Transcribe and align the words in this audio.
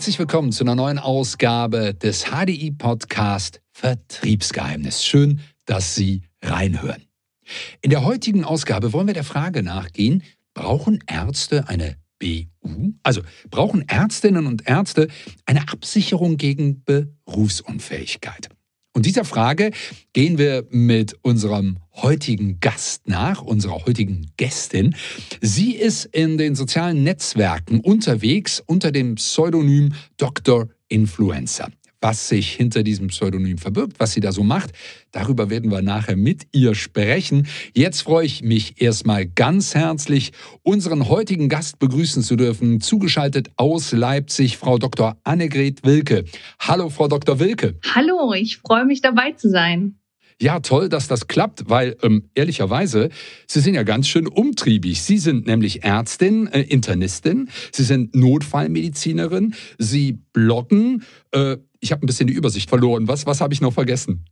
Herzlich 0.00 0.18
willkommen 0.18 0.50
zu 0.50 0.64
einer 0.64 0.76
neuen 0.76 0.98
Ausgabe 0.98 1.92
des 1.92 2.24
HDI 2.30 2.70
Podcast 2.70 3.60
Vertriebsgeheimnis. 3.72 5.04
Schön, 5.04 5.40
dass 5.66 5.94
Sie 5.94 6.22
reinhören. 6.42 7.04
In 7.82 7.90
der 7.90 8.02
heutigen 8.02 8.42
Ausgabe 8.42 8.94
wollen 8.94 9.08
wir 9.08 9.12
der 9.12 9.24
Frage 9.24 9.62
nachgehen, 9.62 10.22
brauchen 10.54 11.00
Ärzte 11.06 11.68
eine 11.68 11.98
BU? 12.18 12.94
Also 13.02 13.20
brauchen 13.50 13.86
Ärztinnen 13.88 14.46
und 14.46 14.66
Ärzte 14.66 15.08
eine 15.44 15.68
Absicherung 15.68 16.38
gegen 16.38 16.82
Berufsunfähigkeit? 16.82 18.48
Und 19.00 19.06
dieser 19.06 19.24
Frage 19.24 19.70
gehen 20.12 20.36
wir 20.36 20.66
mit 20.68 21.16
unserem 21.22 21.78
heutigen 21.94 22.60
Gast 22.60 23.08
nach, 23.08 23.40
unserer 23.40 23.86
heutigen 23.86 24.26
Gästin. 24.36 24.94
Sie 25.40 25.74
ist 25.74 26.04
in 26.04 26.36
den 26.36 26.54
sozialen 26.54 27.02
Netzwerken 27.02 27.80
unterwegs 27.80 28.62
unter 28.66 28.92
dem 28.92 29.14
Pseudonym 29.14 29.94
Dr. 30.18 30.68
Influencer 30.88 31.70
was 32.00 32.28
sich 32.28 32.52
hinter 32.52 32.82
diesem 32.82 33.08
Pseudonym 33.08 33.58
verbirgt, 33.58 33.98
was 33.98 34.12
sie 34.12 34.20
da 34.20 34.32
so 34.32 34.42
macht. 34.42 34.72
Darüber 35.12 35.50
werden 35.50 35.70
wir 35.70 35.82
nachher 35.82 36.16
mit 36.16 36.46
ihr 36.52 36.74
sprechen. 36.74 37.46
Jetzt 37.74 38.02
freue 38.02 38.26
ich 38.26 38.42
mich 38.42 38.80
erstmal 38.80 39.26
ganz 39.26 39.74
herzlich, 39.74 40.32
unseren 40.62 41.08
heutigen 41.08 41.48
Gast 41.48 41.78
begrüßen 41.78 42.22
zu 42.22 42.36
dürfen, 42.36 42.80
zugeschaltet 42.80 43.50
aus 43.56 43.92
Leipzig, 43.92 44.56
Frau 44.56 44.78
Dr. 44.78 45.18
Annegret 45.24 45.84
Wilke. 45.84 46.24
Hallo, 46.58 46.88
Frau 46.88 47.08
Dr. 47.08 47.38
Wilke. 47.38 47.78
Hallo, 47.94 48.32
ich 48.32 48.58
freue 48.58 48.84
mich 48.84 49.00
dabei 49.00 49.32
zu 49.32 49.50
sein. 49.50 49.99
Ja, 50.40 50.60
toll, 50.60 50.88
dass 50.88 51.06
das 51.06 51.28
klappt, 51.28 51.68
weil 51.68 51.96
ähm, 52.02 52.30
ehrlicherweise, 52.34 53.10
Sie 53.46 53.60
sind 53.60 53.74
ja 53.74 53.82
ganz 53.82 54.08
schön 54.08 54.26
umtriebig. 54.26 55.02
Sie 55.02 55.18
sind 55.18 55.46
nämlich 55.46 55.84
Ärztin, 55.84 56.46
äh, 56.46 56.62
Internistin, 56.62 57.50
Sie 57.72 57.84
sind 57.84 58.14
Notfallmedizinerin, 58.14 59.54
Sie 59.76 60.18
bloggen. 60.32 61.04
Äh, 61.32 61.58
ich 61.80 61.92
habe 61.92 62.04
ein 62.04 62.06
bisschen 62.06 62.26
die 62.26 62.32
Übersicht 62.32 62.70
verloren. 62.70 63.06
Was, 63.06 63.26
was 63.26 63.42
habe 63.42 63.52
ich 63.52 63.60
noch 63.60 63.74
vergessen? 63.74 64.24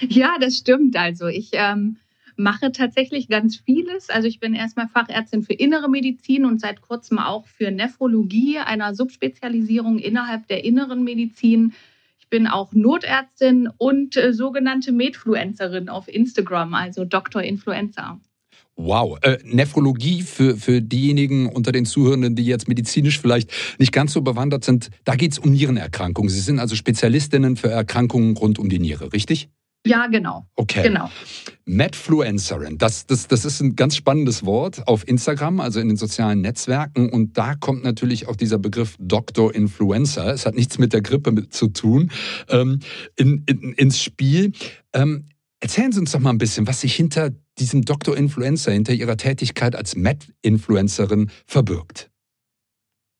Ja, 0.00 0.36
das 0.40 0.58
stimmt. 0.58 0.96
Also 0.96 1.26
ich 1.26 1.50
ähm, 1.54 1.96
mache 2.36 2.70
tatsächlich 2.70 3.28
ganz 3.28 3.56
vieles. 3.56 4.10
Also 4.10 4.28
ich 4.28 4.38
bin 4.38 4.54
erstmal 4.54 4.88
Fachärztin 4.88 5.42
für 5.42 5.54
innere 5.54 5.90
Medizin 5.90 6.44
und 6.44 6.60
seit 6.60 6.82
kurzem 6.82 7.18
auch 7.18 7.46
für 7.46 7.72
Nephrologie, 7.72 8.58
einer 8.58 8.94
Subspezialisierung 8.94 9.98
innerhalb 9.98 10.46
der 10.46 10.64
inneren 10.64 11.02
Medizin 11.02 11.72
bin 12.32 12.46
auch 12.46 12.72
Notärztin 12.72 13.68
und 13.76 14.16
äh, 14.16 14.32
sogenannte 14.32 14.90
Medfluencerin 14.90 15.90
auf 15.90 16.08
Instagram, 16.08 16.72
also 16.72 17.04
Dr. 17.04 17.42
Influencer. 17.42 18.18
Wow, 18.74 19.18
äh, 19.20 19.36
Nephrologie 19.44 20.22
für, 20.22 20.56
für 20.56 20.80
diejenigen 20.80 21.46
unter 21.46 21.72
den 21.72 21.84
Zuhörenden, 21.84 22.34
die 22.34 22.46
jetzt 22.46 22.68
medizinisch 22.68 23.20
vielleicht 23.20 23.50
nicht 23.78 23.92
ganz 23.92 24.14
so 24.14 24.22
bewandert 24.22 24.64
sind, 24.64 24.88
da 25.04 25.14
geht 25.14 25.32
es 25.32 25.38
um 25.38 25.52
Nierenerkrankungen. 25.52 26.30
Sie 26.30 26.40
sind 26.40 26.58
also 26.58 26.74
Spezialistinnen 26.74 27.56
für 27.56 27.68
Erkrankungen 27.68 28.34
rund 28.34 28.58
um 28.58 28.70
die 28.70 28.78
Niere, 28.78 29.12
richtig? 29.12 29.50
Ja, 29.84 30.06
genau. 30.06 30.46
Okay. 30.54 30.84
Genau. 30.84 31.10
Madfluencerin, 31.64 32.78
das, 32.78 33.06
das, 33.06 33.26
das 33.26 33.44
ist 33.44 33.60
ein 33.60 33.74
ganz 33.74 33.96
spannendes 33.96 34.44
Wort 34.44 34.86
auf 34.86 35.06
Instagram, 35.06 35.60
also 35.60 35.80
in 35.80 35.88
den 35.88 35.96
sozialen 35.96 36.40
Netzwerken. 36.40 37.08
Und 37.10 37.36
da 37.36 37.54
kommt 37.56 37.82
natürlich 37.82 38.28
auch 38.28 38.36
dieser 38.36 38.58
Begriff 38.58 38.96
Doktor 39.00 39.54
Influencer. 39.54 40.32
Es 40.32 40.46
hat 40.46 40.54
nichts 40.54 40.78
mit 40.78 40.92
der 40.92 41.02
Grippe 41.02 41.32
mit 41.32 41.52
zu 41.52 41.68
tun, 41.68 42.10
ähm, 42.48 42.78
in, 43.16 43.42
in, 43.46 43.72
ins 43.72 44.00
Spiel. 44.00 44.52
Ähm, 44.92 45.26
erzählen 45.58 45.90
Sie 45.90 45.98
uns 46.00 46.12
doch 46.12 46.20
mal 46.20 46.30
ein 46.30 46.38
bisschen, 46.38 46.66
was 46.66 46.80
sich 46.80 46.94
hinter 46.94 47.30
diesem 47.58 47.82
Doktor 47.82 48.16
Influencer, 48.16 48.72
hinter 48.72 48.92
Ihrer 48.92 49.16
Tätigkeit 49.16 49.74
als 49.74 49.96
Mad-Influencerin 49.96 51.30
verbirgt. 51.46 52.11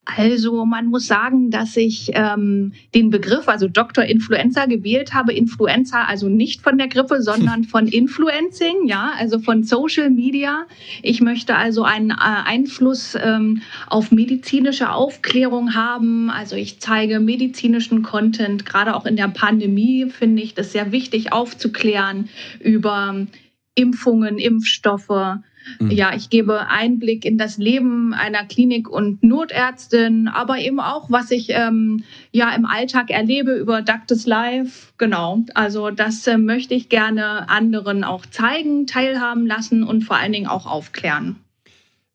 Also 0.05 0.65
man 0.65 0.87
muss 0.87 1.07
sagen, 1.07 1.51
dass 1.51 1.77
ich 1.77 2.11
ähm, 2.15 2.73
den 2.93 3.11
Begriff, 3.11 3.49
also 3.49 3.69
Dr. 3.69 4.03
Influenza 4.05 4.67
gewählt 4.67 5.15
habe. 5.15 5.33
Influenza 5.33 6.05
also 6.05 6.29
nicht 6.29 6.61
von 6.61 6.77
der 6.77 6.89
Grippe, 6.89 7.23
sondern 7.23 7.63
von 7.73 7.87
Influencing, 7.87 8.89
ja, 8.89 9.13
also 9.17 9.39
von 9.39 9.63
Social 9.63 10.11
Media. 10.11 10.67
Ich 11.03 11.21
möchte 11.21 11.55
also 11.55 11.85
einen 11.85 12.11
äh, 12.11 12.15
Einfluss 12.19 13.15
ähm, 13.15 13.63
auf 13.87 14.11
medizinische 14.11 14.91
Aufklärung 14.91 15.75
haben. 15.75 16.31
Also 16.31 16.57
ich 16.57 16.81
zeige 16.81 17.21
medizinischen 17.21 18.03
Content. 18.03 18.67
Gerade 18.67 18.97
auch 18.97 19.07
in 19.07 19.15
der 19.15 19.29
Pandemie 19.29 20.11
finde 20.11 20.43
ich 20.43 20.55
das 20.55 20.73
sehr 20.73 20.91
wichtig 20.91 21.33
aufzuklären 21.33 22.29
über 22.59 23.29
Impfungen, 23.77 24.39
Impfstoffe. 24.39 25.39
Ja, 25.81 26.15
ich 26.15 26.31
gebe 26.31 26.69
Einblick 26.69 27.25
in 27.25 27.39
das 27.39 27.59
Leben 27.59 28.15
einer 28.15 28.45
Klinik- 28.45 28.89
und 28.89 29.23
Notärztin, 29.23 30.29
aber 30.29 30.59
eben 30.59 30.81
auch, 30.81 31.11
was 31.11 31.31
ich 31.31 31.51
ähm, 31.51 32.05
ja 32.31 32.55
im 32.55 32.65
Alltag 32.65 33.11
erlebe 33.11 33.53
über 33.53 33.83
Ductus 33.83 34.27
Life. 34.27 34.93
Genau, 34.99 35.45
also 35.55 35.91
das 35.91 36.27
äh, 36.27 36.39
möchte 36.39 36.75
ich 36.75 36.89
gerne 36.89 37.49
anderen 37.49 38.05
auch 38.05 38.27
zeigen, 38.27 38.87
teilhaben 38.87 39.47
lassen 39.47 39.83
und 39.83 40.05
vor 40.05 40.17
allen 40.17 40.33
Dingen 40.33 40.47
auch 40.47 40.67
aufklären. 40.67 41.37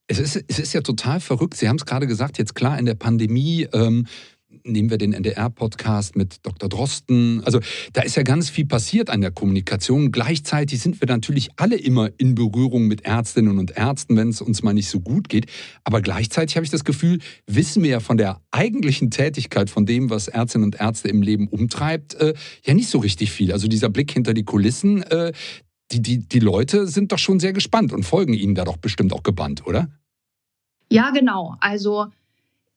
Es 0.08 0.20
ist, 0.20 0.44
es 0.48 0.60
ist 0.60 0.74
ja 0.74 0.82
total 0.82 1.20
verrückt. 1.20 1.56
Sie 1.56 1.68
haben 1.68 1.76
es 1.76 1.86
gerade 1.86 2.08
gesagt, 2.08 2.38
jetzt 2.38 2.56
klar 2.56 2.80
in 2.80 2.86
der 2.86 2.96
Pandemie. 2.96 3.68
Ähm 3.74 4.08
nehmen 4.68 4.90
wir 4.90 4.98
den 4.98 5.14
NDR-Podcast 5.14 6.16
mit 6.16 6.46
Dr. 6.46 6.70
Drosten. 6.70 7.42
Also 7.44 7.60
da 7.94 8.02
ist 8.02 8.16
ja 8.16 8.24
ganz 8.24 8.50
viel 8.50 8.66
passiert 8.66 9.10
an 9.10 9.22
der 9.22 9.32
Kommunikation. 9.32 10.12
Gleichzeitig 10.12 10.82
sind 10.82 11.02
wir 11.02 11.08
natürlich 11.08 11.50
alle 11.56 11.76
immer 11.76 12.10
in 12.18 12.36
Berührung 12.36 12.88
mit 12.88 13.02
Ärztinnen 13.06 13.58
und 13.58 13.72
Ärzten, 13.72 14.18
wenn 14.18 14.30
es 14.30 14.42
uns 14.42 14.64
mal 14.64 14.74
nicht 14.74 14.90
so 14.90 15.00
gut 15.00 15.30
geht. 15.30 15.48
Aber 15.84 16.02
gleichzeitig 16.02 16.56
habe 16.56 16.66
ich 16.66 16.72
das 16.72 16.84
Gefühl, 16.84 17.20
wissen 17.46 17.84
wir 17.84 17.90
ja 17.90 18.00
von 18.00 18.18
der 18.18 18.42
eigentlichen 18.52 19.12
Tätigkeit, 19.12 19.70
von 19.70 19.86
dem, 19.86 20.10
was 20.10 20.28
Ärztinnen 20.28 20.66
und 20.66 20.80
Ärzte 20.80 21.08
im 21.08 21.22
Leben 21.22 21.48
umtreibt, 21.48 22.16
äh, 22.16 22.34
ja 22.64 22.74
nicht 22.74 22.90
so 22.90 23.00
richtig 23.00 23.32
viel. 23.32 23.52
Also 23.52 23.68
dieser 23.68 23.90
Blick 23.90 24.12
hinter 24.12 24.34
die 24.34 24.44
Kulissen, 24.44 25.04
äh, 25.04 25.32
die, 25.92 26.02
die, 26.02 26.20
die 26.20 26.40
Leute 26.40 26.88
sind 26.88 27.12
doch 27.12 27.20
schon 27.20 27.40
sehr 27.40 27.54
gespannt 27.54 27.94
und 27.94 28.04
folgen 28.04 28.34
Ihnen 28.34 28.56
da 28.56 28.66
doch 28.66 28.78
bestimmt 28.78 29.14
auch 29.14 29.24
gebannt, 29.24 29.66
oder? 29.66 29.88
Ja, 30.90 31.12
genau. 31.12 31.56
Also 31.60 32.08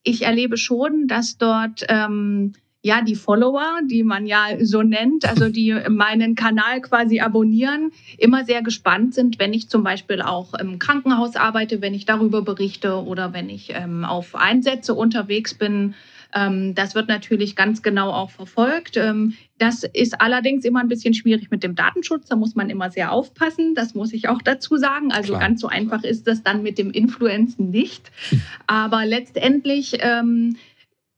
ich 0.03 0.23
erlebe 0.23 0.57
schon, 0.57 1.07
dass 1.07 1.37
dort 1.37 1.85
ähm, 1.89 2.53
ja 2.83 3.01
die 3.01 3.15
Follower, 3.15 3.81
die 3.89 4.03
man 4.03 4.25
ja 4.25 4.47
so 4.61 4.81
nennt, 4.81 5.29
also 5.29 5.49
die 5.49 5.73
meinen 5.89 6.35
Kanal 6.35 6.81
quasi 6.81 7.19
abonnieren, 7.19 7.91
immer 8.17 8.43
sehr 8.45 8.61
gespannt 8.61 9.13
sind, 9.13 9.39
wenn 9.39 9.53
ich 9.53 9.69
zum 9.69 9.83
Beispiel 9.83 10.21
auch 10.21 10.53
im 10.55 10.79
Krankenhaus 10.79 11.35
arbeite, 11.35 11.81
wenn 11.81 11.93
ich 11.93 12.05
darüber 12.05 12.41
berichte 12.41 13.03
oder 13.03 13.33
wenn 13.33 13.49
ich 13.49 13.71
ähm, 13.73 14.03
auf 14.03 14.35
Einsätze 14.35 14.93
unterwegs 14.93 15.53
bin 15.53 15.93
das 16.33 16.95
wird 16.95 17.07
natürlich 17.07 17.55
ganz 17.55 17.81
genau 17.81 18.11
auch 18.11 18.31
verfolgt. 18.31 18.97
Ähm, 18.97 19.35
das 19.57 19.83
ist 19.83 20.19
allerdings 20.21 20.65
immer 20.65 20.79
ein 20.79 20.87
bisschen 20.87 21.13
schwierig 21.13 21.51
mit 21.51 21.61
dem 21.63 21.75
Datenschutz. 21.75 22.27
Da 22.27 22.35
muss 22.35 22.55
man 22.55 22.69
immer 22.69 22.89
sehr 22.89 23.11
aufpassen. 23.11 23.75
Das 23.75 23.93
muss 23.93 24.13
ich 24.13 24.27
auch 24.27 24.41
dazu 24.41 24.77
sagen. 24.77 25.11
Also 25.11 25.33
Klar. 25.33 25.41
ganz 25.41 25.61
so 25.61 25.67
einfach 25.67 26.03
ist 26.03 26.27
das 26.27 26.41
dann 26.41 26.63
mit 26.63 26.77
dem 26.77 26.91
Influenzen 26.91 27.69
nicht. 27.69 28.11
Hm. 28.29 28.41
Aber 28.65 29.05
letztendlich 29.05 29.97
ähm, 29.99 30.55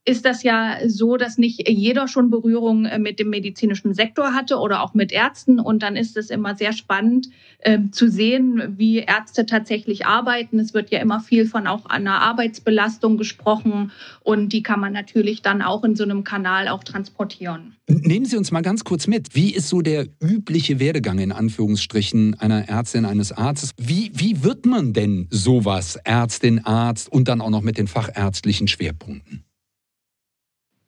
ist 0.05 0.25
das 0.25 0.43
ja 0.43 0.77
so, 0.87 1.15
dass 1.15 1.37
nicht 1.37 1.67
jeder 1.69 2.09
schon 2.09 2.29
Berührung 2.29 2.85
äh, 2.85 2.99
mit 2.99 3.19
dem 3.19 3.29
medizinischen 3.29 3.93
Sektor 3.93 4.33
hatte 4.33 4.57
oder 4.57 4.83
auch 4.83 4.93
mit 4.93 5.11
Ärzten. 5.13 5.59
Und 5.59 5.81
dann 5.81 5.95
ist 5.95 6.17
es 6.17 6.29
immer 6.29 6.55
sehr 6.55 6.73
spannend 6.73 7.29
äh, 7.59 7.79
zu 7.91 8.09
sehen, 8.09 8.75
wie 8.77 8.99
Ärzte 8.99 9.45
tatsächlich 9.45 10.05
arbeiten. 10.05 10.59
Es 10.59 10.73
wird 10.73 10.91
ja 10.91 10.99
immer 10.99 11.21
viel 11.21 11.45
von 11.45 11.67
auch 11.67 11.85
einer 11.85 12.19
Arbeitsbelastung 12.19 13.17
gesprochen 13.17 13.91
und 14.21 14.51
die 14.51 14.61
kann 14.61 14.81
man 14.81 14.91
natürlich 14.91 15.41
dann 15.41 15.61
auch 15.61 15.83
in 15.85 15.95
so 15.95 16.03
einem 16.03 16.25
Kanal 16.25 16.67
auch 16.67 16.83
transportieren. 16.83 17.75
Nehmen 17.87 18.25
Sie 18.25 18.37
uns 18.37 18.51
mal 18.51 18.61
ganz 18.61 18.83
kurz 18.83 19.07
mit. 19.07 19.35
Wie 19.35 19.53
ist 19.53 19.69
so 19.69 19.81
der 19.81 20.07
übliche 20.21 20.79
Werdegang 20.79 21.19
in 21.19 21.31
Anführungsstrichen 21.31 22.39
einer 22.39 22.67
Ärztin, 22.67 23.05
eines 23.05 23.31
Arztes? 23.31 23.71
Wie, 23.77 24.11
wie 24.13 24.43
wird 24.43 24.65
man 24.65 24.93
denn 24.93 25.27
sowas, 25.29 25.97
Ärztin, 26.03 26.65
Arzt 26.65 27.11
und 27.11 27.27
dann 27.27 27.39
auch 27.39 27.49
noch 27.49 27.61
mit 27.61 27.77
den 27.77 27.87
fachärztlichen 27.87 28.67
Schwerpunkten? 28.67 29.43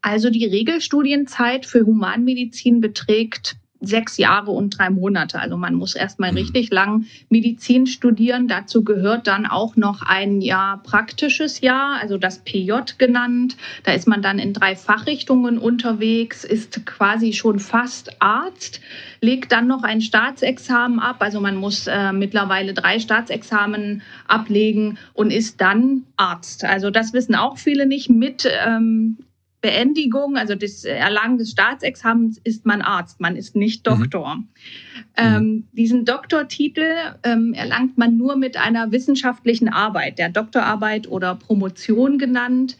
Also 0.05 0.29
die 0.29 0.45
Regelstudienzeit 0.45 1.65
für 1.65 1.83
Humanmedizin 1.83 2.79
beträgt 2.79 3.55
sechs 3.79 4.17
Jahre 4.17 4.51
und 4.51 4.77
drei 4.77 4.91
Monate. 4.91 5.39
Also 5.39 5.57
man 5.57 5.73
muss 5.73 5.95
erstmal 5.95 6.31
mhm. 6.31 6.37
richtig 6.37 6.69
lang 6.69 7.07
Medizin 7.29 7.87
studieren. 7.87 8.47
Dazu 8.47 8.83
gehört 8.83 9.25
dann 9.25 9.47
auch 9.47 9.77
noch 9.77 10.03
ein 10.03 10.41
Jahr 10.41 10.83
praktisches 10.83 11.61
Jahr, 11.61 11.97
also 11.99 12.19
das 12.19 12.37
PJ 12.37 12.71
genannt. 12.99 13.57
Da 13.83 13.93
ist 13.93 14.07
man 14.07 14.21
dann 14.21 14.37
in 14.37 14.53
drei 14.53 14.75
Fachrichtungen 14.75 15.57
unterwegs, 15.57 16.43
ist 16.43 16.85
quasi 16.85 17.33
schon 17.33 17.57
fast 17.57 18.21
Arzt, 18.21 18.81
legt 19.21 19.51
dann 19.51 19.65
noch 19.65 19.81
ein 19.81 20.01
Staatsexamen 20.01 20.99
ab. 20.99 21.15
Also 21.21 21.41
man 21.41 21.55
muss 21.55 21.87
äh, 21.87 22.11
mittlerweile 22.11 22.75
drei 22.75 22.99
Staatsexamen 22.99 24.03
ablegen 24.27 24.99
und 25.15 25.31
ist 25.31 25.61
dann 25.61 26.03
Arzt. 26.15 26.63
Also 26.63 26.91
das 26.91 27.11
wissen 27.11 27.33
auch 27.33 27.57
viele 27.57 27.87
nicht 27.87 28.11
mit. 28.11 28.47
Ähm, 28.63 29.17
Beendigung, 29.65 30.37
also 30.37 30.53
das 30.53 30.83
Erlangen 30.83 31.39
des 31.39 31.49
Staatsexamens, 31.49 32.37
ist 32.43 32.67
man 32.67 32.83
Arzt, 32.83 33.19
man 33.19 33.35
ist 33.35 33.55
nicht 33.55 33.83
mhm. 33.83 33.89
Doktor. 33.89 34.35
Mhm. 34.35 34.47
Ähm, 35.17 35.67
diesen 35.71 36.05
Doktortitel 36.05 36.85
ähm, 37.23 37.55
erlangt 37.55 37.97
man 37.97 38.15
nur 38.15 38.35
mit 38.35 38.57
einer 38.57 38.91
wissenschaftlichen 38.91 39.67
Arbeit, 39.67 40.19
der 40.19 40.29
Doktorarbeit 40.29 41.07
oder 41.07 41.33
Promotion 41.33 42.19
genannt. 42.19 42.77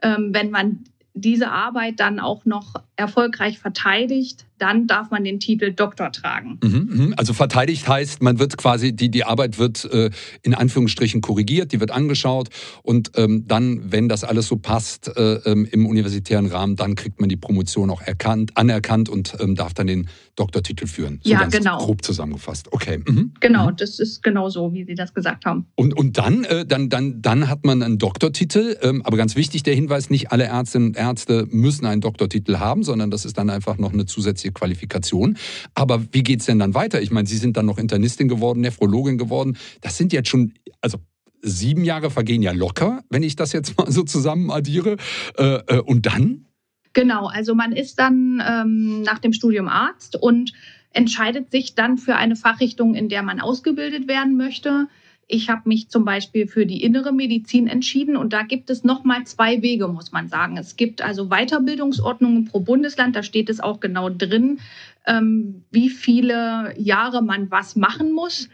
Ähm, 0.00 0.28
wenn 0.32 0.52
man 0.52 0.84
diese 1.12 1.50
Arbeit 1.50 1.98
dann 1.98 2.20
auch 2.20 2.44
noch 2.44 2.74
erfolgreich 2.98 3.58
verteidigt, 3.60 4.44
dann 4.58 4.88
darf 4.88 5.10
man 5.10 5.22
den 5.22 5.38
Titel 5.38 5.72
Doktor 5.72 6.10
tragen. 6.10 6.58
Mhm, 6.62 6.88
mhm. 6.90 7.14
also 7.16 7.32
verteidigt 7.32 7.86
heißt, 7.86 8.22
man 8.22 8.40
wird 8.40 8.58
quasi, 8.58 8.92
die, 8.92 9.08
die 9.08 9.22
Arbeit 9.22 9.58
wird 9.58 9.84
äh, 9.84 10.10
in 10.42 10.52
Anführungsstrichen 10.52 11.20
korrigiert, 11.20 11.70
die 11.72 11.78
wird 11.78 11.92
angeschaut 11.92 12.48
und 12.82 13.12
ähm, 13.14 13.46
dann, 13.46 13.92
wenn 13.92 14.08
das 14.08 14.24
alles 14.24 14.48
so 14.48 14.56
passt 14.56 15.16
äh, 15.16 15.34
ähm, 15.44 15.66
im 15.70 15.86
universitären 15.86 16.46
Rahmen, 16.46 16.74
dann 16.74 16.96
kriegt 16.96 17.20
man 17.20 17.28
die 17.28 17.36
Promotion 17.36 17.88
auch 17.90 18.02
erkannt, 18.02 18.56
anerkannt 18.56 19.08
und 19.08 19.36
ähm, 19.38 19.54
darf 19.54 19.74
dann 19.74 19.86
den 19.86 20.08
Doktortitel 20.34 20.86
führen. 20.86 21.20
So 21.22 21.30
ja, 21.30 21.44
genau. 21.44 21.78
Grob 21.78 22.02
zusammengefasst. 22.02 22.72
Okay. 22.72 22.98
Mhm. 23.06 23.32
Genau, 23.40 23.70
mhm. 23.70 23.76
das 23.76 24.00
ist 24.00 24.22
genau 24.22 24.48
so, 24.48 24.72
wie 24.72 24.84
Sie 24.84 24.94
das 24.94 25.14
gesagt 25.14 25.46
haben. 25.46 25.66
Und, 25.76 25.96
und 25.96 26.18
dann, 26.18 26.44
äh, 26.44 26.66
dann, 26.66 26.88
dann, 26.88 27.22
dann 27.22 27.48
hat 27.48 27.64
man 27.64 27.82
einen 27.82 27.98
Doktortitel, 27.98 28.76
ähm, 28.82 29.02
aber 29.04 29.16
ganz 29.16 29.36
wichtig 29.36 29.62
der 29.62 29.74
Hinweis, 29.74 30.10
nicht 30.10 30.32
alle 30.32 30.44
Ärztinnen 30.44 30.88
und 30.88 30.96
Ärzte 30.96 31.46
müssen 31.50 31.86
einen 31.86 32.00
Doktortitel 32.00 32.58
haben, 32.58 32.82
sondern 32.88 33.10
das 33.10 33.24
ist 33.24 33.38
dann 33.38 33.50
einfach 33.50 33.78
noch 33.78 33.92
eine 33.92 34.06
zusätzliche 34.06 34.52
Qualifikation. 34.52 35.36
Aber 35.74 36.02
wie 36.12 36.22
geht 36.22 36.40
es 36.40 36.46
denn 36.46 36.58
dann 36.58 36.74
weiter? 36.74 37.00
Ich 37.00 37.10
meine, 37.10 37.28
Sie 37.28 37.36
sind 37.36 37.56
dann 37.56 37.66
noch 37.66 37.78
Internistin 37.78 38.28
geworden, 38.28 38.60
Nephrologin 38.60 39.18
geworden. 39.18 39.56
Das 39.80 39.96
sind 39.96 40.12
jetzt 40.12 40.28
schon, 40.28 40.54
also 40.80 40.98
sieben 41.42 41.84
Jahre 41.84 42.10
vergehen 42.10 42.42
ja 42.42 42.52
locker, 42.52 43.02
wenn 43.10 43.22
ich 43.22 43.36
das 43.36 43.52
jetzt 43.52 43.76
mal 43.78 43.90
so 43.92 44.02
zusammen 44.02 44.50
addiere. 44.50 44.96
Äh, 45.36 45.60
äh, 45.66 45.80
und 45.80 46.06
dann? 46.06 46.46
Genau, 46.94 47.26
also 47.26 47.54
man 47.54 47.72
ist 47.72 47.98
dann 47.98 48.42
ähm, 48.44 49.02
nach 49.02 49.18
dem 49.18 49.32
Studium 49.32 49.68
Arzt 49.68 50.16
und 50.16 50.52
entscheidet 50.92 51.50
sich 51.50 51.74
dann 51.74 51.98
für 51.98 52.16
eine 52.16 52.34
Fachrichtung, 52.34 52.94
in 52.94 53.08
der 53.08 53.22
man 53.22 53.40
ausgebildet 53.40 54.08
werden 54.08 54.36
möchte. 54.36 54.88
Ich 55.30 55.50
habe 55.50 55.68
mich 55.68 55.90
zum 55.90 56.06
Beispiel 56.06 56.46
für 56.46 56.64
die 56.64 56.82
innere 56.82 57.12
Medizin 57.12 57.66
entschieden 57.66 58.16
und 58.16 58.32
da 58.32 58.44
gibt 58.44 58.70
es 58.70 58.82
nochmal 58.82 59.24
zwei 59.24 59.60
Wege, 59.60 59.86
muss 59.86 60.10
man 60.10 60.28
sagen. 60.28 60.56
Es 60.56 60.76
gibt 60.76 61.02
also 61.02 61.28
Weiterbildungsordnungen 61.28 62.46
pro 62.46 62.60
Bundesland, 62.60 63.14
da 63.14 63.22
steht 63.22 63.50
es 63.50 63.60
auch 63.60 63.78
genau 63.78 64.08
drin, 64.08 64.58
ähm, 65.06 65.64
wie 65.70 65.90
viele 65.90 66.72
Jahre 66.78 67.22
man 67.22 67.50
was 67.50 67.76
machen 67.76 68.12
muss, 68.12 68.48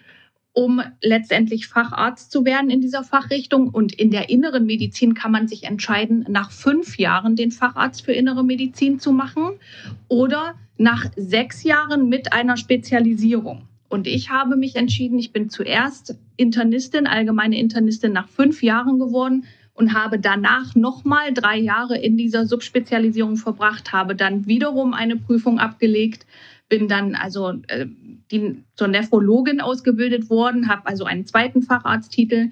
um 0.52 0.82
letztendlich 1.00 1.68
Facharzt 1.68 2.32
zu 2.32 2.44
werden 2.44 2.70
in 2.70 2.80
dieser 2.80 3.04
Fachrichtung. 3.04 3.68
Und 3.68 3.92
in 3.94 4.10
der 4.10 4.28
inneren 4.28 4.66
Medizin 4.66 5.14
kann 5.14 5.30
man 5.30 5.46
sich 5.46 5.64
entscheiden, 5.64 6.26
nach 6.28 6.50
fünf 6.50 6.98
Jahren 6.98 7.36
den 7.36 7.52
Facharzt 7.52 8.04
für 8.04 8.12
innere 8.12 8.42
Medizin 8.42 8.98
zu 8.98 9.12
machen 9.12 9.60
oder 10.08 10.56
nach 10.76 11.06
sechs 11.14 11.62
Jahren 11.62 12.08
mit 12.08 12.32
einer 12.32 12.56
Spezialisierung. 12.56 13.68
Und 13.94 14.08
ich 14.08 14.28
habe 14.28 14.56
mich 14.56 14.74
entschieden, 14.74 15.20
ich 15.20 15.32
bin 15.32 15.50
zuerst 15.50 16.18
Internistin, 16.36 17.06
allgemeine 17.06 17.56
Internistin 17.60 18.12
nach 18.12 18.26
fünf 18.26 18.60
Jahren 18.60 18.98
geworden 18.98 19.44
und 19.72 19.94
habe 19.94 20.18
danach 20.18 20.74
nochmal 20.74 21.32
drei 21.32 21.58
Jahre 21.58 21.96
in 21.96 22.16
dieser 22.16 22.44
Subspezialisierung 22.44 23.36
verbracht, 23.36 23.92
habe 23.92 24.16
dann 24.16 24.46
wiederum 24.46 24.94
eine 24.94 25.14
Prüfung 25.14 25.60
abgelegt, 25.60 26.26
bin 26.68 26.88
dann 26.88 27.14
also 27.14 27.52
äh, 27.68 27.86
die, 28.32 28.64
zur 28.74 28.88
Nephrologin 28.88 29.60
ausgebildet 29.60 30.28
worden, 30.28 30.68
habe 30.68 30.88
also 30.88 31.04
einen 31.04 31.24
zweiten 31.24 31.62
Facharzttitel. 31.62 32.50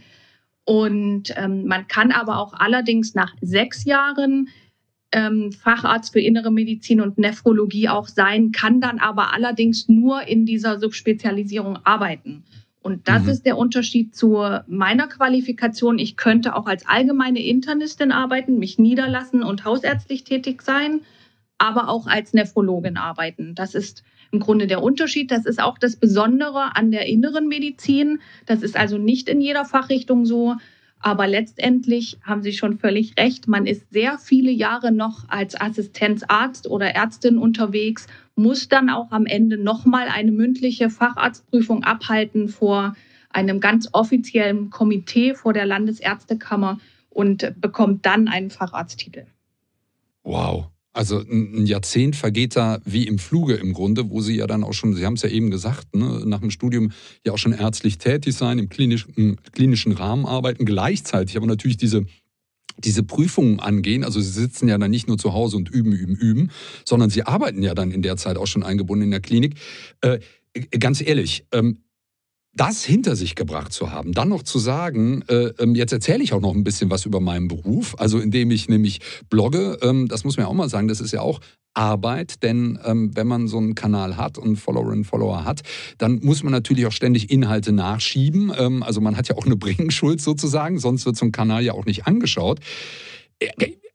Und 0.64 1.34
ähm, 1.36 1.66
man 1.66 1.88
kann 1.88 2.12
aber 2.12 2.38
auch 2.38 2.52
allerdings 2.52 3.16
nach 3.16 3.34
sechs 3.40 3.84
Jahren 3.84 4.48
ähm, 5.12 5.52
Facharzt 5.52 6.12
für 6.12 6.20
innere 6.20 6.50
Medizin 6.50 7.00
und 7.00 7.18
Nephrologie 7.18 7.88
auch 7.88 8.08
sein, 8.08 8.50
kann 8.52 8.80
dann 8.80 8.98
aber 8.98 9.32
allerdings 9.32 9.88
nur 9.88 10.22
in 10.22 10.46
dieser 10.46 10.78
Subspezialisierung 10.80 11.78
arbeiten. 11.84 12.44
Und 12.82 13.08
das 13.08 13.24
mhm. 13.24 13.28
ist 13.28 13.46
der 13.46 13.58
Unterschied 13.58 14.14
zu 14.14 14.44
meiner 14.66 15.06
Qualifikation. 15.06 15.98
Ich 15.98 16.16
könnte 16.16 16.56
auch 16.56 16.66
als 16.66 16.86
allgemeine 16.86 17.44
Internistin 17.44 18.10
arbeiten, 18.10 18.58
mich 18.58 18.78
niederlassen 18.78 19.42
und 19.44 19.64
hausärztlich 19.64 20.24
tätig 20.24 20.62
sein, 20.62 21.02
aber 21.58 21.88
auch 21.88 22.06
als 22.08 22.32
Nephrologin 22.32 22.96
arbeiten. 22.96 23.54
Das 23.54 23.74
ist 23.74 24.02
im 24.32 24.40
Grunde 24.40 24.66
der 24.66 24.82
Unterschied. 24.82 25.30
Das 25.30 25.46
ist 25.46 25.62
auch 25.62 25.78
das 25.78 25.96
Besondere 25.96 26.74
an 26.74 26.90
der 26.90 27.06
inneren 27.06 27.46
Medizin. 27.46 28.20
Das 28.46 28.62
ist 28.62 28.76
also 28.76 28.98
nicht 28.98 29.28
in 29.28 29.40
jeder 29.40 29.64
Fachrichtung 29.64 30.24
so. 30.24 30.56
Aber 31.04 31.26
letztendlich 31.26 32.18
haben 32.22 32.42
Sie 32.42 32.52
schon 32.52 32.78
völlig 32.78 33.18
recht. 33.18 33.48
Man 33.48 33.66
ist 33.66 33.92
sehr 33.92 34.18
viele 34.18 34.52
Jahre 34.52 34.92
noch 34.92 35.28
als 35.28 35.60
Assistenzarzt 35.60 36.68
oder 36.68 36.94
Ärztin 36.94 37.38
unterwegs, 37.38 38.06
muss 38.36 38.68
dann 38.68 38.88
auch 38.88 39.10
am 39.10 39.26
Ende 39.26 39.58
nochmal 39.58 40.06
eine 40.08 40.30
mündliche 40.30 40.88
Facharztprüfung 40.90 41.82
abhalten 41.82 42.48
vor 42.48 42.94
einem 43.30 43.60
ganz 43.60 43.88
offiziellen 43.92 44.70
Komitee 44.70 45.34
vor 45.34 45.52
der 45.52 45.66
Landesärztekammer 45.66 46.78
und 47.10 47.52
bekommt 47.60 48.06
dann 48.06 48.28
einen 48.28 48.50
Facharzttitel. 48.50 49.26
Wow. 50.22 50.71
Also 50.92 51.20
ein 51.20 51.64
Jahrzehnt 51.66 52.16
vergeht 52.16 52.54
da 52.54 52.80
wie 52.84 53.06
im 53.06 53.18
Fluge 53.18 53.54
im 53.54 53.72
Grunde, 53.72 54.10
wo 54.10 54.20
Sie 54.20 54.36
ja 54.36 54.46
dann 54.46 54.62
auch 54.62 54.74
schon, 54.74 54.94
Sie 54.94 55.06
haben 55.06 55.14
es 55.14 55.22
ja 55.22 55.30
eben 55.30 55.50
gesagt, 55.50 55.94
ne, 55.96 56.22
nach 56.26 56.40
dem 56.40 56.50
Studium 56.50 56.92
ja 57.24 57.32
auch 57.32 57.38
schon 57.38 57.52
ärztlich 57.52 57.96
tätig 57.96 58.34
sein, 58.34 58.58
im 58.58 58.68
klinischen, 58.68 59.36
klinischen 59.52 59.92
Rahmen 59.92 60.26
arbeiten, 60.26 60.64
gleichzeitig 60.66 61.36
aber 61.36 61.46
natürlich 61.46 61.78
diese 61.78 62.06
diese 62.78 63.02
Prüfungen 63.02 63.60
angehen. 63.60 64.04
Also 64.04 64.20
sie 64.20 64.30
sitzen 64.30 64.68
ja 64.68 64.78
dann 64.78 64.90
nicht 64.90 65.06
nur 65.06 65.18
zu 65.18 65.34
Hause 65.34 65.56
und 65.56 65.68
üben, 65.68 65.92
üben, 65.92 66.16
üben, 66.16 66.50
sondern 66.84 67.10
sie 67.10 67.22
arbeiten 67.22 67.62
ja 67.62 67.74
dann 67.74 67.90
in 67.90 68.02
der 68.02 68.16
Zeit 68.16 68.36
auch 68.36 68.46
schon 68.46 68.62
eingebunden 68.62 69.04
in 69.04 69.10
der 69.10 69.20
Klinik. 69.20 69.56
Äh, 70.00 70.20
ganz 70.78 71.00
ehrlich, 71.00 71.44
ähm, 71.52 71.82
das 72.54 72.84
hinter 72.84 73.16
sich 73.16 73.34
gebracht 73.34 73.72
zu 73.72 73.90
haben, 73.90 74.12
dann 74.12 74.28
noch 74.28 74.42
zu 74.42 74.58
sagen, 74.58 75.22
äh, 75.28 75.52
ähm, 75.58 75.74
jetzt 75.74 75.92
erzähle 75.92 76.22
ich 76.22 76.32
auch 76.32 76.40
noch 76.40 76.54
ein 76.54 76.64
bisschen 76.64 76.90
was 76.90 77.06
über 77.06 77.20
meinen 77.20 77.48
Beruf, 77.48 77.94
also 77.98 78.18
indem 78.18 78.50
ich 78.50 78.68
nämlich 78.68 79.00
blogge, 79.30 79.78
ähm, 79.82 80.08
das 80.08 80.24
muss 80.24 80.36
man 80.36 80.44
ja 80.44 80.50
auch 80.50 80.54
mal 80.54 80.68
sagen, 80.68 80.88
das 80.88 81.00
ist 81.00 81.12
ja 81.12 81.22
auch 81.22 81.40
Arbeit, 81.74 82.42
denn 82.42 82.78
ähm, 82.84 83.10
wenn 83.14 83.26
man 83.26 83.48
so 83.48 83.56
einen 83.56 83.74
Kanal 83.74 84.18
hat 84.18 84.36
und 84.36 84.56
Followerinnen 84.56 85.04
Follower 85.04 85.44
hat, 85.44 85.62
dann 85.96 86.20
muss 86.22 86.42
man 86.42 86.52
natürlich 86.52 86.86
auch 86.86 86.92
ständig 86.92 87.30
Inhalte 87.30 87.72
nachschieben. 87.72 88.52
Ähm, 88.56 88.82
also 88.82 89.00
man 89.00 89.16
hat 89.16 89.28
ja 89.28 89.36
auch 89.36 89.46
eine 89.46 89.56
Bringschuld 89.62 90.20
sozusagen, 90.20 90.78
sonst 90.78 91.06
wird 91.06 91.16
so 91.16 91.24
ein 91.24 91.32
Kanal 91.32 91.62
ja 91.62 91.72
auch 91.72 91.86
nicht 91.86 92.06
angeschaut. 92.06 92.60
Äh, 93.38 93.48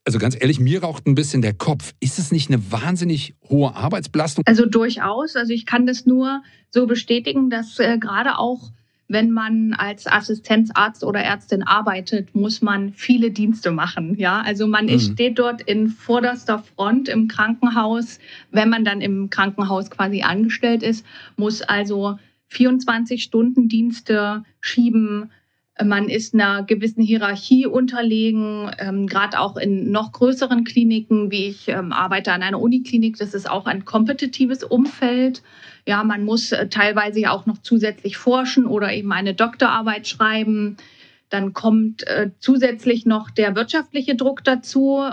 also 0.08 0.20
ganz 0.20 0.38
ehrlich, 0.40 0.62
mir 0.62 0.84
raucht 0.84 1.06
ein 1.06 1.16
bisschen 1.16 1.42
der 1.42 1.54
Kopf. 1.54 1.94
Ist 2.00 2.18
es 2.18 2.32
nicht 2.32 2.50
eine 2.50 2.72
wahnsinnig 2.72 3.36
hohe 3.50 3.76
Arbeitsbelastung? 3.76 4.46
Also 4.48 4.66
durchaus. 4.66 5.36
Also 5.36 5.52
ich 5.52 5.66
kann 5.66 5.86
das 5.86 6.06
nur 6.06 6.44
so 6.70 6.88
bestätigen, 6.88 7.50
dass 7.50 7.78
äh, 7.78 7.98
gerade 7.98 8.38
auch 8.38 8.72
wenn 9.10 9.32
man 9.32 9.74
als 9.74 10.08
Assistenzarzt 10.08 11.04
oder 11.04 11.20
Ärztin 11.20 11.64
arbeitet, 11.64 12.36
muss 12.36 12.62
man 12.62 12.94
viele 12.94 13.32
Dienste 13.32 13.72
machen. 13.72 14.16
Ja, 14.18 14.42
also 14.42 14.66
man 14.66 14.86
mhm. 14.86 15.00
steht 15.00 15.40
dort 15.40 15.62
in 15.62 15.90
vorderster 15.90 16.60
Front 16.60 17.10
im 17.10 17.28
Krankenhaus. 17.28 18.20
Wenn 18.52 18.70
man 18.70 18.86
dann 18.86 19.02
im 19.02 19.30
Krankenhaus 19.30 19.90
quasi 19.92 20.22
angestellt 20.22 20.84
ist, 20.84 21.06
muss 21.36 21.62
also 21.62 22.18
24 22.48 23.24
Stunden 23.24 23.68
Dienste 23.68 24.44
schieben, 24.62 25.32
man 25.84 26.10
ist 26.10 26.34
einer 26.34 26.64
gewissen 26.64 27.04
Hierarchie 27.04 27.68
unterlegen, 27.68 28.72
ähm, 28.80 29.08
gerade 29.08 29.40
auch 29.40 29.58
in 29.58 29.92
noch 29.92 30.12
größeren 30.12 30.64
Kliniken, 30.64 31.30
wie 31.32 31.48
ich 31.48 31.68
ähm, 31.68 31.92
arbeite 31.92 32.32
an 32.32 32.42
einer 32.42 32.60
Uniklinik. 32.60 33.18
Das 33.18 33.34
ist 33.34 33.50
auch 33.50 33.66
ein 33.68 33.86
kompetitives 33.86 34.64
Umfeld. 34.64 35.44
Ja, 35.86 36.04
man 36.04 36.24
muss 36.24 36.52
äh, 36.52 36.68
teilweise 36.68 37.30
auch 37.32 37.46
noch 37.46 37.60
zusätzlich 37.60 38.18
forschen 38.18 38.66
oder 38.66 38.92
eben 38.92 39.12
eine 39.12 39.34
Doktorarbeit 39.34 40.08
schreiben. 40.08 40.78
Dann 41.30 41.54
kommt 41.54 42.08
äh, 42.08 42.32
zusätzlich 42.40 43.06
noch 43.06 43.30
der 43.30 43.56
wirtschaftliche 43.56 44.16
Druck 44.16 44.44
dazu, 44.44 45.04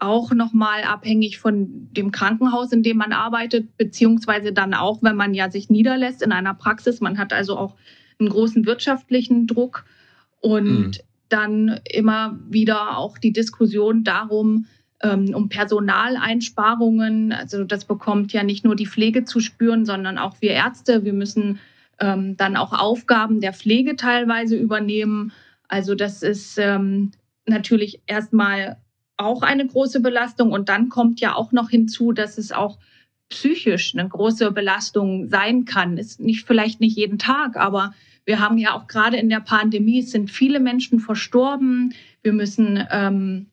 auch 0.00 0.32
nochmal 0.32 0.84
abhängig 0.84 1.38
von 1.38 1.88
dem 1.92 2.12
Krankenhaus, 2.12 2.72
in 2.72 2.82
dem 2.82 2.96
man 2.96 3.12
arbeitet, 3.12 3.76
beziehungsweise 3.76 4.52
dann 4.52 4.74
auch, 4.74 5.02
wenn 5.02 5.16
man 5.16 5.34
ja 5.34 5.50
sich 5.50 5.70
niederlässt 5.70 6.22
in 6.22 6.32
einer 6.32 6.54
Praxis. 6.54 7.00
Man 7.00 7.18
hat 7.18 7.32
also 7.32 7.56
auch 7.56 7.74
einen 8.18 8.28
großen 8.28 8.66
wirtschaftlichen 8.66 9.46
Druck. 9.46 9.84
Und 10.40 10.64
mhm. 10.64 10.92
dann 11.28 11.80
immer 11.90 12.38
wieder 12.48 12.96
auch 12.96 13.18
die 13.18 13.32
Diskussion 13.32 14.04
darum, 14.04 14.66
ähm, 15.02 15.34
um 15.34 15.48
Personaleinsparungen. 15.48 17.32
Also 17.32 17.64
das 17.64 17.84
bekommt 17.84 18.32
ja 18.32 18.42
nicht 18.42 18.64
nur 18.64 18.76
die 18.76 18.86
Pflege 18.86 19.24
zu 19.24 19.40
spüren, 19.40 19.84
sondern 19.84 20.18
auch 20.18 20.36
wir 20.40 20.50
Ärzte. 20.50 21.04
Wir 21.04 21.12
müssen 21.12 21.60
ähm, 22.00 22.36
dann 22.36 22.56
auch 22.56 22.72
Aufgaben 22.72 23.40
der 23.40 23.52
Pflege 23.52 23.96
teilweise 23.96 24.56
übernehmen. 24.56 25.32
Also 25.68 25.94
das 25.94 26.22
ist 26.22 26.58
ähm, 26.58 27.12
natürlich 27.46 28.00
erstmal 28.06 28.78
auch 29.16 29.42
eine 29.42 29.66
große 29.66 30.00
Belastung. 30.00 30.52
Und 30.52 30.68
dann 30.68 30.88
kommt 30.88 31.20
ja 31.20 31.34
auch 31.34 31.52
noch 31.52 31.70
hinzu, 31.70 32.12
dass 32.12 32.38
es 32.38 32.52
auch 32.52 32.78
psychisch 33.28 33.94
eine 33.94 34.08
große 34.08 34.50
Belastung 34.52 35.28
sein 35.28 35.64
kann. 35.64 35.98
Ist 35.98 36.20
nicht 36.20 36.46
vielleicht 36.46 36.80
nicht 36.80 36.96
jeden 36.96 37.18
Tag, 37.18 37.56
aber 37.56 37.92
wir 38.28 38.40
haben 38.40 38.58
ja 38.58 38.74
auch 38.74 38.88
gerade 38.88 39.16
in 39.16 39.30
der 39.30 39.40
Pandemie, 39.40 40.00
es 40.00 40.10
sind 40.10 40.30
viele 40.30 40.60
Menschen 40.60 41.00
verstorben. 41.00 41.94
Wir 42.22 42.34
müssen 42.34 42.78
ähm, 42.90 43.46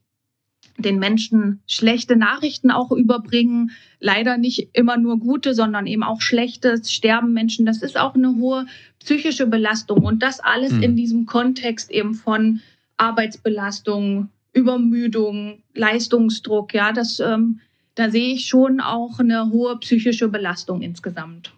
den 0.77 0.99
Menschen 0.99 1.61
schlechte 1.65 2.17
Nachrichten 2.17 2.71
auch 2.71 2.91
überbringen. 2.91 3.71
Leider 4.01 4.37
nicht 4.37 4.71
immer 4.73 4.97
nur 4.97 5.17
gute, 5.17 5.53
sondern 5.53 5.87
eben 5.87 6.03
auch 6.03 6.19
schlechtes. 6.19 6.91
Sterben 6.91 7.31
Menschen. 7.31 7.65
Das 7.65 7.81
ist 7.81 7.97
auch 7.97 8.15
eine 8.15 8.35
hohe 8.35 8.65
psychische 8.99 9.47
Belastung. 9.47 10.03
Und 10.03 10.21
das 10.21 10.41
alles 10.41 10.73
mhm. 10.73 10.83
in 10.83 10.95
diesem 10.97 11.25
Kontext 11.25 11.89
eben 11.89 12.13
von 12.13 12.59
Arbeitsbelastung, 12.97 14.27
Übermüdung, 14.51 15.63
Leistungsdruck, 15.73 16.73
ja, 16.73 16.91
das, 16.91 17.21
ähm, 17.21 17.61
da 17.95 18.09
sehe 18.09 18.33
ich 18.33 18.47
schon 18.47 18.81
auch 18.81 19.19
eine 19.19 19.51
hohe 19.51 19.79
psychische 19.79 20.27
Belastung 20.27 20.81
insgesamt. 20.81 21.53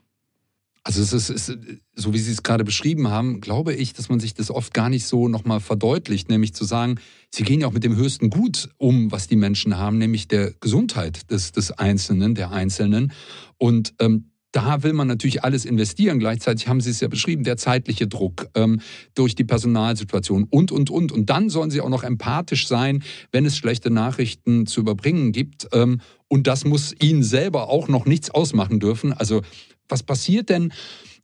Also 0.87 1.01
es 1.01 1.11
ist, 1.11 1.29
ist, 1.29 1.57
so 1.95 2.13
wie 2.13 2.17
Sie 2.17 2.31
es 2.31 2.43
gerade 2.43 2.63
beschrieben 2.63 3.09
haben, 3.09 3.41
glaube 3.41 3.73
ich, 3.73 3.91
dass 3.91 4.07
man 4.07 4.21
sich 4.21 4.33
das 4.33 4.49
oft 4.49 4.73
gar 4.73 4.87
nicht 4.87 5.05
so 5.05 5.27
nochmal 5.27 5.59
verdeutlicht, 5.59 6.29
nämlich 6.29 6.53
zu 6.53 6.63
sagen, 6.63 6.95
Sie 7.29 7.43
gehen 7.43 7.59
ja 7.59 7.67
auch 7.67 7.73
mit 7.73 7.83
dem 7.83 7.97
höchsten 7.97 8.29
Gut 8.29 8.69
um, 8.77 9.11
was 9.11 9.27
die 9.27 9.35
Menschen 9.35 9.77
haben, 9.77 9.97
nämlich 9.97 10.29
der 10.29 10.53
Gesundheit 10.61 11.29
des, 11.29 11.51
des 11.51 11.71
Einzelnen, 11.73 12.35
der 12.35 12.51
Einzelnen. 12.51 13.11
Und 13.57 13.95
ähm, 13.99 14.31
da 14.53 14.81
will 14.81 14.93
man 14.93 15.09
natürlich 15.09 15.43
alles 15.43 15.65
investieren. 15.65 16.19
Gleichzeitig 16.19 16.69
haben 16.69 16.79
Sie 16.79 16.91
es 16.91 17.01
ja 17.01 17.09
beschrieben, 17.09 17.43
der 17.43 17.57
zeitliche 17.57 18.07
Druck 18.07 18.47
ähm, 18.55 18.79
durch 19.13 19.35
die 19.35 19.43
Personalsituation 19.43 20.45
und, 20.49 20.71
und, 20.71 20.89
und. 20.89 21.11
Und 21.11 21.29
dann 21.29 21.49
sollen 21.49 21.69
Sie 21.69 21.81
auch 21.81 21.89
noch 21.89 22.05
empathisch 22.05 22.65
sein, 22.65 23.03
wenn 23.33 23.45
es 23.45 23.57
schlechte 23.57 23.89
Nachrichten 23.89 24.65
zu 24.65 24.79
überbringen 24.79 25.33
gibt. 25.33 25.67
Ähm, 25.73 25.99
und 26.29 26.47
das 26.47 26.63
muss 26.63 26.95
Ihnen 27.01 27.23
selber 27.23 27.67
auch 27.67 27.89
noch 27.89 28.05
nichts 28.05 28.29
ausmachen 28.29 28.79
dürfen. 28.79 29.11
Also 29.11 29.41
was 29.89 30.03
passiert 30.03 30.49
denn? 30.49 30.73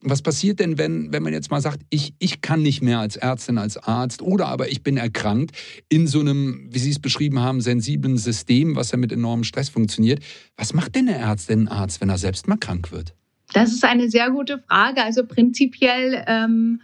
Was 0.05 0.21
passiert 0.21 0.59
denn, 0.59 0.77
wenn, 0.77 1.13
wenn 1.13 1.23
man 1.23 1.31
jetzt 1.31 1.49
mal 1.49 1.61
sagt, 1.61 1.79
ich, 1.89 2.13
ich 2.19 2.41
kann 2.41 2.61
nicht 2.61 2.81
mehr 2.81 2.99
als 2.99 3.15
Ärztin, 3.15 3.57
als 3.57 3.77
Arzt 3.77 4.21
oder 4.21 4.47
aber 4.47 4.69
ich 4.69 4.83
bin 4.83 4.97
erkrankt 4.97 5.55
in 5.87 6.07
so 6.07 6.19
einem, 6.19 6.67
wie 6.69 6.79
Sie 6.79 6.89
es 6.89 6.99
beschrieben 6.99 7.39
haben, 7.39 7.61
sensiblen 7.61 8.17
System, 8.17 8.75
was 8.75 8.91
ja 8.91 8.97
mit 8.97 9.13
enormem 9.13 9.45
Stress 9.45 9.69
funktioniert. 9.69 10.21
Was 10.57 10.73
macht 10.73 10.95
denn 10.95 11.07
eine 11.07 11.17
Ärztin, 11.17 11.61
ein 11.61 11.67
Arzt, 11.69 12.01
wenn 12.01 12.09
er 12.09 12.17
selbst 12.17 12.49
mal 12.49 12.57
krank 12.57 12.91
wird? 12.91 13.15
Das 13.53 13.71
ist 13.71 13.85
eine 13.85 14.09
sehr 14.09 14.29
gute 14.31 14.59
Frage. 14.67 15.03
Also 15.03 15.25
prinzipiell 15.25 16.23
ähm, 16.27 16.81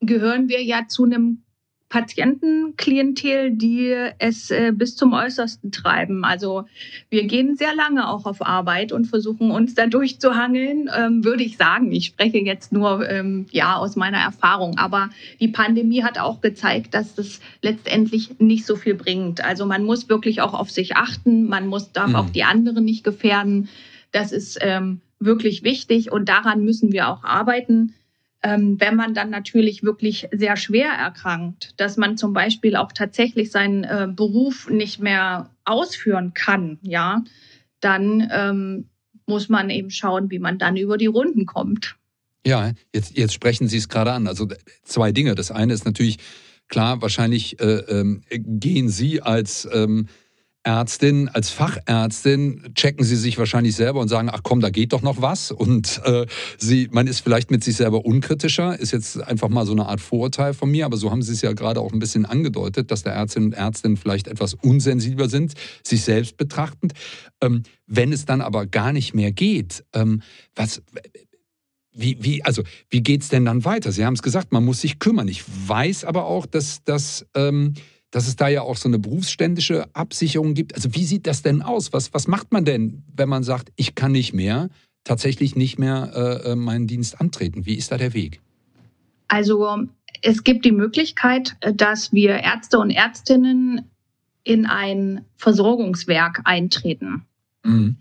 gehören 0.00 0.48
wir 0.48 0.62
ja 0.62 0.88
zu 0.88 1.04
einem 1.04 1.44
Patientenklientel, 1.88 3.52
die 3.52 3.94
es 4.18 4.50
äh, 4.50 4.72
bis 4.74 4.94
zum 4.94 5.14
Äußersten 5.14 5.72
treiben. 5.72 6.24
Also 6.24 6.64
wir 7.08 7.24
gehen 7.24 7.56
sehr 7.56 7.74
lange 7.74 8.08
auch 8.08 8.26
auf 8.26 8.44
Arbeit 8.44 8.92
und 8.92 9.06
versuchen 9.06 9.50
uns 9.50 9.74
da 9.74 9.86
durchzuhangeln, 9.86 10.90
ähm, 10.94 11.24
würde 11.24 11.44
ich 11.44 11.56
sagen. 11.56 11.90
Ich 11.92 12.06
spreche 12.06 12.38
jetzt 12.38 12.72
nur 12.72 13.08
ähm, 13.08 13.46
ja 13.50 13.76
aus 13.76 13.96
meiner 13.96 14.18
Erfahrung, 14.18 14.76
aber 14.76 15.08
die 15.40 15.48
Pandemie 15.48 16.02
hat 16.02 16.18
auch 16.18 16.42
gezeigt, 16.42 16.92
dass 16.92 17.14
das 17.14 17.40
letztendlich 17.62 18.38
nicht 18.38 18.66
so 18.66 18.76
viel 18.76 18.94
bringt. 18.94 19.42
Also 19.42 19.64
man 19.64 19.84
muss 19.84 20.10
wirklich 20.10 20.42
auch 20.42 20.52
auf 20.52 20.70
sich 20.70 20.96
achten, 20.96 21.48
man 21.48 21.66
muss 21.66 21.92
darf 21.92 22.08
mhm. 22.08 22.16
auch 22.16 22.30
die 22.30 22.44
anderen 22.44 22.84
nicht 22.84 23.02
gefährden. 23.02 23.68
Das 24.12 24.32
ist 24.32 24.58
ähm, 24.60 25.00
wirklich 25.20 25.62
wichtig 25.62 26.12
und 26.12 26.28
daran 26.28 26.64
müssen 26.64 26.92
wir 26.92 27.08
auch 27.08 27.24
arbeiten 27.24 27.94
wenn 28.42 28.94
man 28.94 29.14
dann 29.14 29.30
natürlich 29.30 29.82
wirklich 29.82 30.28
sehr 30.32 30.56
schwer 30.56 30.90
erkrankt, 30.90 31.74
dass 31.76 31.96
man 31.96 32.16
zum 32.16 32.32
Beispiel 32.32 32.76
auch 32.76 32.92
tatsächlich 32.92 33.50
seinen 33.50 33.84
äh, 33.84 34.08
Beruf 34.10 34.70
nicht 34.70 35.00
mehr 35.00 35.50
ausführen 35.64 36.34
kann, 36.34 36.78
ja, 36.82 37.24
dann 37.80 38.28
ähm, 38.32 38.88
muss 39.26 39.48
man 39.48 39.70
eben 39.70 39.90
schauen, 39.90 40.30
wie 40.30 40.38
man 40.38 40.58
dann 40.58 40.76
über 40.76 40.96
die 40.96 41.06
Runden 41.06 41.46
kommt. 41.46 41.96
Ja, 42.46 42.72
jetzt, 42.94 43.16
jetzt 43.16 43.34
sprechen 43.34 43.68
Sie 43.68 43.76
es 43.76 43.88
gerade 43.88 44.12
an. 44.12 44.26
Also 44.26 44.48
zwei 44.82 45.12
Dinge. 45.12 45.34
Das 45.34 45.50
eine 45.50 45.72
ist 45.74 45.84
natürlich 45.84 46.18
klar, 46.68 47.02
wahrscheinlich 47.02 47.60
äh, 47.60 47.80
ähm, 47.88 48.22
gehen 48.30 48.88
Sie 48.88 49.20
als 49.20 49.68
ähm, 49.72 50.08
Ärztin, 50.68 51.30
als 51.30 51.48
Fachärztin 51.48 52.74
checken 52.74 53.02
sie 53.02 53.16
sich 53.16 53.38
wahrscheinlich 53.38 53.74
selber 53.74 54.00
und 54.00 54.08
sagen, 54.08 54.28
ach 54.30 54.40
komm, 54.42 54.60
da 54.60 54.68
geht 54.68 54.92
doch 54.92 55.00
noch 55.00 55.22
was. 55.22 55.50
Und 55.50 56.02
äh, 56.04 56.26
sie, 56.58 56.90
man 56.92 57.06
ist 57.06 57.20
vielleicht 57.20 57.50
mit 57.50 57.64
sich 57.64 57.76
selber 57.76 58.04
unkritischer, 58.04 58.78
ist 58.78 58.92
jetzt 58.92 59.18
einfach 59.22 59.48
mal 59.48 59.64
so 59.64 59.72
eine 59.72 59.86
Art 59.86 60.02
Vorurteil 60.02 60.52
von 60.52 60.70
mir, 60.70 60.84
aber 60.84 60.98
so 60.98 61.10
haben 61.10 61.22
sie 61.22 61.32
es 61.32 61.40
ja 61.40 61.54
gerade 61.54 61.80
auch 61.80 61.94
ein 61.94 61.98
bisschen 61.98 62.26
angedeutet, 62.26 62.90
dass 62.90 63.02
der 63.02 63.14
Ärztinnen 63.14 63.48
und 63.48 63.52
Ärztinnen 63.54 63.96
vielleicht 63.96 64.28
etwas 64.28 64.52
unsensibler 64.52 65.30
sind, 65.30 65.54
sich 65.82 66.02
selbst 66.02 66.36
betrachtend. 66.36 66.92
Ähm, 67.40 67.62
wenn 67.86 68.12
es 68.12 68.26
dann 68.26 68.42
aber 68.42 68.66
gar 68.66 68.92
nicht 68.92 69.14
mehr 69.14 69.32
geht, 69.32 69.86
ähm, 69.94 70.20
was 70.54 70.82
wie, 71.94 72.18
wie, 72.20 72.44
also, 72.44 72.62
wie 72.90 73.02
geht's 73.02 73.28
denn 73.30 73.46
dann 73.46 73.64
weiter? 73.64 73.90
Sie 73.90 74.04
haben 74.04 74.14
es 74.14 74.22
gesagt, 74.22 74.52
man 74.52 74.64
muss 74.66 74.82
sich 74.82 74.98
kümmern. 74.98 75.28
Ich 75.28 75.42
weiß 75.66 76.04
aber 76.04 76.26
auch, 76.26 76.44
dass, 76.44 76.84
dass 76.84 77.26
ähm, 77.34 77.72
dass 78.10 78.26
es 78.26 78.36
da 78.36 78.48
ja 78.48 78.62
auch 78.62 78.76
so 78.76 78.88
eine 78.88 78.98
berufsständische 78.98 79.86
Absicherung 79.94 80.54
gibt. 80.54 80.74
Also 80.74 80.94
wie 80.94 81.04
sieht 81.04 81.26
das 81.26 81.42
denn 81.42 81.62
aus? 81.62 81.92
Was, 81.92 82.14
was 82.14 82.26
macht 82.26 82.52
man 82.52 82.64
denn, 82.64 83.02
wenn 83.14 83.28
man 83.28 83.42
sagt, 83.42 83.70
ich 83.76 83.94
kann 83.94 84.12
nicht 84.12 84.32
mehr, 84.32 84.70
tatsächlich 85.04 85.56
nicht 85.56 85.78
mehr 85.78 86.12
äh, 86.14 86.52
äh 86.52 86.56
meinen 86.56 86.86
Dienst 86.86 87.20
antreten? 87.20 87.66
Wie 87.66 87.74
ist 87.74 87.92
da 87.92 87.98
der 87.98 88.14
Weg? 88.14 88.40
Also 89.28 89.86
es 90.22 90.42
gibt 90.42 90.64
die 90.64 90.72
Möglichkeit, 90.72 91.56
dass 91.74 92.12
wir 92.12 92.36
Ärzte 92.38 92.78
und 92.78 92.90
Ärztinnen 92.90 93.90
in 94.42 94.64
ein 94.64 95.24
Versorgungswerk 95.36 96.40
eintreten. 96.44 97.26
Mhm. 97.62 97.96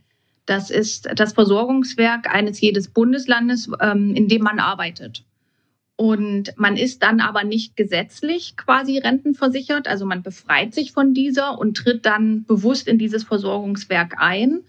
Das 0.45 0.69
ist 0.69 1.09
das 1.13 1.33
Versorgungswerk 1.33 2.33
eines 2.33 2.61
jedes 2.61 2.87
Bundeslandes, 2.87 3.69
ähm, 3.81 4.15
in 4.15 4.29
dem 4.29 4.43
man 4.43 4.59
arbeitet. 4.59 5.25
Und 5.98 6.54
man 6.58 6.77
ist 6.77 7.01
dann 7.01 7.20
aber 7.20 7.44
nicht 7.44 7.75
gesetzlich 7.75 8.56
quasi 8.56 9.00
rentenversichert. 9.00 9.88
Also 9.88 10.06
man 10.06 10.22
befreit 10.22 10.75
sich 10.75 10.92
von 10.92 11.16
dieser 11.16 11.58
und 11.58 11.75
tritt 11.75 12.06
dann 12.06 12.46
bewusst 12.46 12.88
in 12.88 13.00
dieses 13.00 13.24
Versorgungswerk 13.24 14.16
ein 14.20 14.62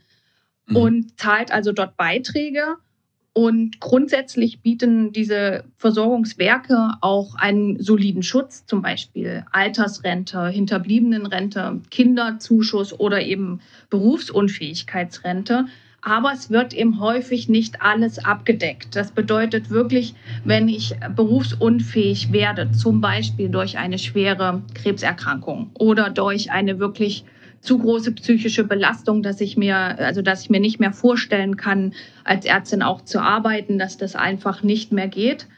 mhm. 0.67 0.77
und 0.77 1.21
zahlt 1.21 1.53
also 1.53 1.73
dort 1.73 1.99
Beiträge. 1.99 2.77
Und 3.35 3.79
grundsätzlich 3.79 4.63
bieten 4.63 5.13
diese 5.13 5.65
Versorgungswerke 5.77 6.95
auch 7.03 7.35
einen 7.35 7.81
soliden 7.81 8.23
Schutz, 8.23 8.65
zum 8.65 8.81
Beispiel 8.81 9.45
Altersrente, 9.53 10.49
Hinterbliebenenrente, 10.49 11.83
Kinderzuschuss 11.91 12.99
oder 12.99 13.23
eben 13.23 13.61
Berufsunfähigkeitsrente 13.91 15.67
aber 16.03 16.33
es 16.33 16.51
wird 16.51 16.75
eben 16.75 17.01
häufig 17.01 17.49
nicht 17.49 17.83
alles 17.83 18.25
abgedeckt. 18.25 18.95
Das 18.95 19.11
bedeutet 19.11 19.71
wirklich, 19.71 20.15
wenn 20.45 20.69
ich 20.69 20.95
berufsunfähig 21.17 22.33
werde, 22.33 22.71
zum 22.71 23.01
Beispiel 23.01 23.49
durch 23.49 23.79
eine 23.79 23.99
schwere 23.99 24.63
Krebserkrankung 24.75 25.71
oder 25.75 26.11
durch 26.11 26.51
eine 26.53 26.79
wirklich 26.79 27.25
zu 27.61 27.79
große 27.79 28.13
psychische 28.13 28.65
Belastung, 28.65 29.23
dass 29.23 29.41
ich 29.41 29.57
mir, 29.57 29.77
also 29.77 30.23
dass 30.23 30.43
ich 30.43 30.51
mir 30.51 30.61
nicht 30.61 30.79
mehr 30.79 30.93
vorstellen 30.93 31.57
kann, 31.57 31.93
als 32.23 32.45
Ärztin 32.45 32.83
auch 32.83 33.03
zu 33.03 33.21
arbeiten, 33.21 33.79
dass 33.79 33.97
das 33.97 34.15
einfach 34.15 34.63
nicht 34.63 34.93
mehr 34.93 35.09
geht, 35.09 35.49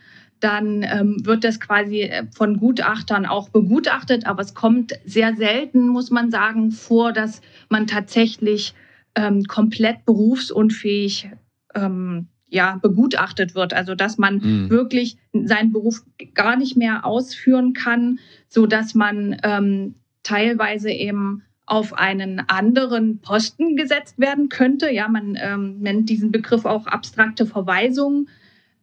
dann 0.40 0.82
ähm, 0.82 1.18
wird 1.26 1.44
das 1.44 1.61
quasi 1.61 2.11
von 2.35 2.56
Gutachtern 2.56 3.26
auch 3.26 3.50
begutachtet. 3.50 4.26
Aber 4.26 4.40
es 4.40 4.54
kommt 4.54 4.94
sehr 5.04 5.37
selten, 5.37 5.88
muss 5.88 6.11
man 6.11 6.30
sagen, 6.30 6.73
vor, 6.73 7.12
dass 7.12 7.42
man 7.68 7.87
tatsächlich 7.87 8.75
ähm, 9.14 9.45
komplett 9.45 10.05
berufsunfähig 10.05 11.31
ähm, 11.75 12.29
ja, 12.49 12.79
begutachtet 12.83 13.55
wird. 13.55 13.73
Also 13.73 13.95
dass 13.95 14.19
man 14.19 14.37
mhm. 14.37 14.71
wirklich 14.71 15.17
seinen 15.33 15.73
Beruf 15.73 16.02
gar 16.35 16.57
nicht 16.57 16.76
mehr 16.76 17.05
ausführen 17.05 17.73
kann, 17.73 18.19
so 18.49 18.67
dass 18.67 18.95
man 18.95 19.37
ähm, 19.43 19.95
teilweise 20.23 20.90
eben 20.90 21.43
auf 21.67 21.93
einen 21.95 22.40
anderen 22.49 23.21
Posten 23.21 23.76
gesetzt 23.76 24.19
werden 24.19 24.49
könnte. 24.49 24.90
Ja, 24.90 25.09
man 25.09 25.38
ähm, 25.40 25.79
nennt 25.79 26.09
diesen 26.09 26.33
Begriff 26.33 26.64
auch 26.64 26.88
abstrakte 26.88 27.47
Verweisung. 27.47 28.29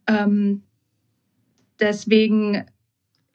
Ähm, 0.06 0.62
deswegen 1.78 2.64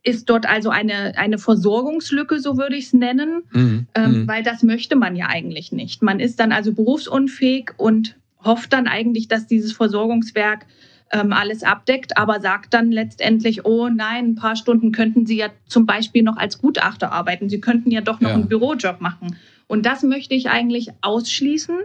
ist 0.04 0.30
dort 0.30 0.48
also 0.48 0.70
eine, 0.70 1.18
eine 1.18 1.38
Versorgungslücke, 1.38 2.40
so 2.40 2.58
würde 2.58 2.76
ich 2.76 2.86
es 2.86 2.94
nennen, 2.94 3.44
mhm. 3.52 3.88
Ähm, 3.96 4.12
mhm. 4.12 4.28
weil 4.28 4.44
das 4.44 4.62
möchte 4.62 4.96
man 4.96 5.16
ja 5.16 5.28
eigentlich 5.28 5.72
nicht. 5.72 6.02
Man 6.02 6.20
ist 6.20 6.40
dann 6.40 6.52
also 6.52 6.74
berufsunfähig 6.74 7.72
und 7.78 8.18
hofft 8.44 8.74
dann 8.74 8.88
eigentlich, 8.88 9.30
dass 9.30 9.48
dieses 9.48 9.72
Versorgungswerk 9.72 10.66
ähm, 11.14 11.32
alles 11.32 11.64
abdeckt, 11.64 12.18
aber 12.18 12.42
sagt 12.42 12.74
dann 12.74 12.92
letztendlich, 12.92 13.66
oh 13.66 13.88
nein, 13.88 14.32
ein 14.32 14.36
paar 14.36 14.58
Stunden 14.58 14.92
könnten 14.92 15.26
Sie 15.26 15.38
ja 15.38 15.48
zum 15.68 15.86
Beispiel 15.86 16.24
noch 16.24 16.38
als 16.38 16.60
Gutachter 16.60 17.12
arbeiten. 17.12 17.50
Sie 17.50 17.62
könnten 17.62 17.90
ja 17.90 18.02
doch 18.02 18.20
noch 18.20 18.30
ja. 18.30 18.36
einen 18.36 18.50
Bürojob 18.50 19.00
machen. 19.00 19.38
Und 19.68 19.86
das 19.86 20.04
möchte 20.04 20.34
ich 20.34 20.50
eigentlich 20.50 20.90
ausschließen, 21.02 21.78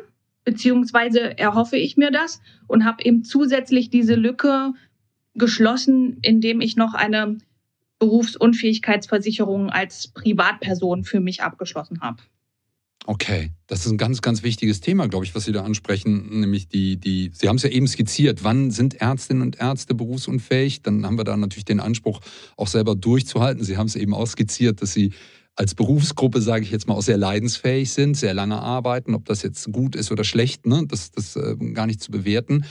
beziehungsweise 0.45 1.39
erhoffe 1.39 1.77
ich 1.77 1.97
mir 1.97 2.11
das 2.11 2.41
und 2.67 2.85
habe 2.85 3.05
eben 3.05 3.23
zusätzlich 3.23 3.91
diese 3.91 4.15
Lücke 4.15 4.73
geschlossen, 5.35 6.19
indem 6.23 6.61
ich 6.61 6.77
noch 6.77 6.95
eine 6.95 7.39
Berufsunfähigkeitsversicherung 7.99 9.71
als 9.71 10.09
Privatperson 10.09 11.05
für 11.05 11.21
mich 11.21 11.43
abgeschlossen 11.43 12.01
habe. 12.01 12.23
Okay, 13.07 13.53
das 13.67 13.87
ist 13.87 13.93
ein 13.93 13.97
ganz, 13.97 14.21
ganz 14.21 14.43
wichtiges 14.43 14.81
Thema, 14.83 15.09
glaube 15.09 15.25
ich, 15.25 15.35
was 15.35 15.45
Sie 15.45 15.53
da 15.53 15.63
ansprechen, 15.63 16.41
nämlich 16.41 16.69
die, 16.69 16.99
die, 16.99 17.31
Sie 17.33 17.49
haben 17.49 17.57
es 17.57 17.63
ja 17.63 17.71
eben 17.71 17.87
skizziert, 17.87 18.45
wann 18.45 18.71
sind 18.71 19.01
Ärztinnen 19.01 19.43
und 19.43 19.59
Ärzte 19.59 19.95
berufsunfähig? 19.95 20.83
Dann 20.83 21.07
haben 21.07 21.17
wir 21.17 21.25
da 21.25 21.35
natürlich 21.37 21.65
den 21.65 21.81
Anspruch, 21.81 22.21
auch 22.59 22.67
selber 22.67 22.95
durchzuhalten. 22.95 23.65
Sie 23.65 23.79
haben 23.79 23.87
es 23.87 23.97
eben 23.97 24.13
auch 24.13 24.27
skizziert, 24.27 24.83
dass 24.83 24.93
Sie 24.93 25.15
als 25.59 25.75
Berufsgruppe, 25.75 26.41
sage 26.41 26.63
ich 26.63 26.71
jetzt 26.71 26.87
mal, 26.87 26.95
auch 26.95 27.03
sehr 27.03 27.17
leidensfähig 27.17 27.91
sind, 27.91 28.17
sehr 28.17 28.33
lange 28.33 28.63
arbeiten, 28.63 29.13
ob 29.17 29.25
das 29.25 29.43
jetzt 29.43 29.73
gut 29.73 29.97
ist 29.97 30.13
oder 30.13 30.23
schlecht, 30.23 30.67
ne? 30.67 30.85
das, 30.87 31.11
das 31.11 31.35
äh, 31.35 31.57
gar 31.75 31.87
nicht 31.87 32.01
zu 32.01 32.13
bewerten. 32.13 32.65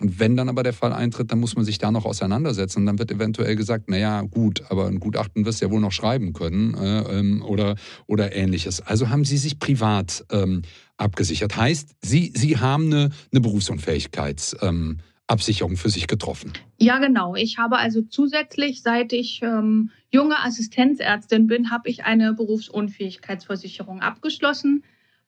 Und 0.00 0.18
wenn 0.18 0.38
dann 0.38 0.48
aber 0.48 0.62
der 0.62 0.72
Fall 0.72 0.94
eintritt, 0.94 1.30
dann 1.30 1.38
muss 1.38 1.54
man 1.54 1.66
sich 1.66 1.76
da 1.76 1.90
noch 1.90 2.06
auseinandersetzen. 2.06 2.78
Und 2.78 2.86
dann 2.86 2.98
wird 2.98 3.10
eventuell 3.10 3.56
gesagt, 3.56 3.90
naja, 3.90 4.22
gut, 4.22 4.62
aber 4.70 4.86
ein 4.86 5.00
Gutachten 5.00 5.44
wirst 5.44 5.60
du 5.60 5.66
ja 5.66 5.70
wohl 5.70 5.82
noch 5.82 5.92
schreiben 5.92 6.32
können 6.32 6.72
äh, 6.72 7.18
ähm, 7.18 7.42
oder, 7.42 7.74
oder 8.06 8.34
ähnliches. 8.34 8.80
Also 8.80 9.10
haben 9.10 9.26
Sie 9.26 9.36
sich 9.36 9.58
privat 9.58 10.24
ähm, 10.32 10.62
abgesichert. 10.96 11.58
Heißt, 11.58 11.90
Sie, 12.00 12.32
Sie 12.34 12.56
haben 12.56 12.86
eine, 12.86 13.10
eine 13.30 13.40
Berufsunfähigkeits... 13.42 14.56
Ähm, 14.62 15.00
Absicherung 15.30 15.76
für 15.76 15.88
sich 15.88 16.06
getroffen. 16.06 16.52
Ja, 16.78 16.98
genau. 16.98 17.34
Ich 17.34 17.58
habe 17.58 17.78
also 17.78 18.02
zusätzlich, 18.02 18.82
seit 18.82 19.12
ich 19.12 19.40
ähm, 19.42 19.90
junge 20.10 20.38
Assistenzärztin 20.42 21.46
bin, 21.46 21.70
habe 21.70 21.88
ich 21.88 22.04
eine 22.04 22.32
Berufsunfähigkeitsversicherung 22.34 24.00
abgeschlossen, 24.00 24.82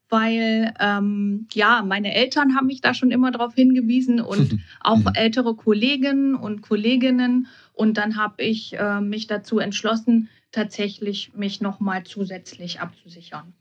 weil 0.08 0.74
ähm, 0.80 1.46
ja, 1.52 1.82
meine 1.82 2.14
Eltern 2.14 2.54
haben 2.56 2.66
mich 2.66 2.80
da 2.80 2.94
schon 2.94 3.10
immer 3.10 3.30
darauf 3.30 3.54
hingewiesen 3.54 4.20
und 4.20 4.58
auch 4.80 4.98
mhm. 4.98 5.12
ältere 5.14 5.54
Kolleginnen 5.54 6.34
und 6.34 6.62
Kolleginnen. 6.62 7.46
Und 7.72 7.96
dann 7.96 8.16
habe 8.16 8.42
ich 8.42 8.78
äh, 8.78 9.00
mich 9.00 9.26
dazu 9.26 9.58
entschlossen, 9.58 10.28
tatsächlich 10.50 11.32
mich 11.34 11.60
nochmal 11.60 12.04
zusätzlich 12.04 12.80
abzusichern. 12.80 13.54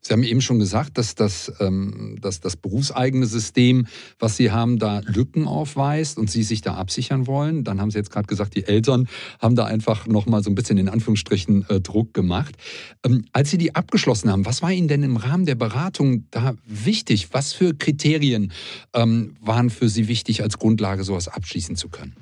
Sie 0.00 0.12
haben 0.12 0.22
eben 0.22 0.40
schon 0.40 0.58
gesagt, 0.58 0.96
dass 0.96 1.14
das, 1.14 1.52
ähm, 1.60 2.16
dass 2.20 2.40
das 2.40 2.56
berufseigene 2.56 3.26
System, 3.26 3.86
was 4.18 4.36
Sie 4.36 4.50
haben, 4.50 4.78
da 4.78 5.00
Lücken 5.04 5.46
aufweist 5.46 6.18
und 6.18 6.30
Sie 6.30 6.42
sich 6.42 6.60
da 6.62 6.74
absichern 6.74 7.26
wollen. 7.26 7.64
Dann 7.64 7.80
haben 7.80 7.90
Sie 7.90 7.98
jetzt 7.98 8.10
gerade 8.10 8.26
gesagt, 8.26 8.54
die 8.54 8.64
Eltern 8.64 9.08
haben 9.40 9.56
da 9.56 9.64
einfach 9.64 10.06
nochmal 10.06 10.42
so 10.42 10.50
ein 10.50 10.54
bisschen 10.54 10.78
in 10.78 10.88
Anführungsstrichen 10.88 11.66
äh, 11.68 11.80
Druck 11.80 12.14
gemacht. 12.14 12.56
Ähm, 13.04 13.24
als 13.32 13.50
Sie 13.50 13.58
die 13.58 13.74
abgeschlossen 13.74 14.30
haben, 14.30 14.46
was 14.46 14.62
war 14.62 14.72
Ihnen 14.72 14.88
denn 14.88 15.02
im 15.02 15.16
Rahmen 15.16 15.46
der 15.46 15.56
Beratung 15.56 16.26
da 16.30 16.54
wichtig? 16.64 17.28
Was 17.32 17.52
für 17.52 17.74
Kriterien 17.74 18.52
ähm, 18.94 19.36
waren 19.40 19.70
für 19.70 19.88
Sie 19.88 20.08
wichtig, 20.08 20.42
als 20.42 20.58
Grundlage 20.58 21.04
sowas 21.04 21.28
abschließen 21.28 21.76
zu 21.76 21.88
können? 21.88 22.14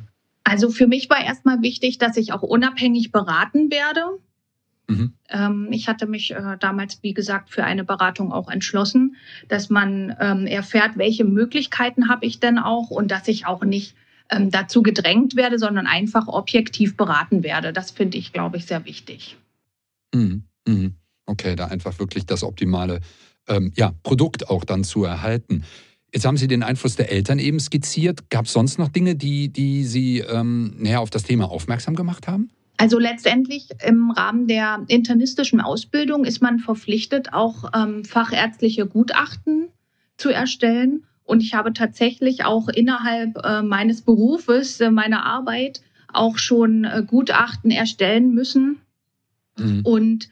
Also 0.45 0.71
für 0.71 0.87
mich 0.87 1.11
war 1.11 1.23
erstmal 1.25 1.61
wichtig, 1.63 1.99
dass 1.99 2.17
ich 2.17 2.33
auch 2.33 2.43
unabhängig 2.43 3.11
beraten 3.11 3.71
werde. 3.71 4.01
Mhm. 4.89 5.15
Ähm, 5.29 5.69
ich 5.71 5.89
hatte 5.89 6.07
mich 6.07 6.33
äh, 6.33 6.57
damals, 6.61 7.03
wie 7.03 7.15
gesagt, 7.15 7.51
für 7.51 7.65
eine 7.65 7.85
Beratung 7.85 8.33
auch 8.33 8.49
entschlossen, 8.49 9.17
dass 9.49 9.69
man 9.71 10.15
ähm, 10.21 10.47
erfährt, 10.47 10.97
welche 10.97 11.25
Möglichkeiten 11.25 12.09
habe 12.09 12.27
ich 12.27 12.41
denn 12.41 12.59
auch 12.59 12.91
und 12.91 13.11
dass 13.11 13.27
ich 13.29 13.47
auch 13.47 13.65
nicht 13.65 13.97
ähm, 14.31 14.51
dazu 14.51 14.83
gedrängt 14.83 15.37
werde, 15.37 15.59
sondern 15.59 15.87
einfach 15.87 16.29
objektiv 16.29 16.97
beraten 16.97 17.43
werde. 17.43 17.73
Das 17.73 17.91
finde 17.91 18.19
ich, 18.19 18.33
glaube 18.33 18.59
ich, 18.59 18.67
sehr 18.67 18.85
wichtig. 18.85 19.37
Mhm. 20.15 20.45
Mhm. 20.67 20.95
Okay, 21.27 21.57
da 21.57 21.67
einfach 21.67 21.99
wirklich 21.99 22.27
das 22.27 22.43
optimale 22.43 23.01
ja, 23.77 23.93
Produkt 24.03 24.51
auch 24.51 24.65
dann 24.65 24.83
zu 24.83 25.05
erhalten. 25.05 25.63
Jetzt 26.13 26.25
haben 26.25 26.37
Sie 26.37 26.49
den 26.49 26.63
Einfluss 26.63 26.97
der 26.97 27.13
Eltern 27.13 27.39
eben 27.39 27.61
skizziert. 27.61 28.31
Gab 28.31 28.47
es 28.47 28.53
sonst 28.53 28.79
noch 28.79 28.89
Dinge, 28.89 29.17
die, 29.17 29.51
die 29.51 29.85
Sie 29.85 30.19
ähm, 30.21 30.75
näher 30.79 31.01
auf 31.01 31.11
das 31.11 31.25
Thema 31.25 31.51
aufmerksam 31.51 31.95
gemacht 31.95 32.27
haben? 32.27 32.51
Also 32.77 32.99
letztendlich 32.99 33.69
im 33.85 34.11
Rahmen 34.11 34.47
der 34.47 34.85
internistischen 34.89 35.61
Ausbildung 35.61 36.25
ist 36.25 36.43
man 36.43 36.59
verpflichtet, 36.59 37.33
auch 37.33 37.71
ähm, 37.75 38.05
fachärztliche 38.05 38.87
Gutachten 38.87 39.69
zu 40.17 40.31
erstellen. 40.31 41.05
Und 41.25 41.43
ich 41.43 41.55
habe 41.55 41.73
tatsächlich 41.73 42.45
auch 42.45 42.69
innerhalb 42.69 43.37
äh, 43.45 43.63
meines 43.63 44.03
Berufes, 44.03 44.81
äh, 44.81 44.91
meiner 44.91 45.25
Arbeit, 45.25 45.81
auch 46.13 46.39
schon 46.39 46.85
äh, 46.85 47.03
Gutachten 47.07 47.71
erstellen 47.71 48.33
müssen 48.33 48.79
mhm. 49.59 49.81
und 49.85 50.29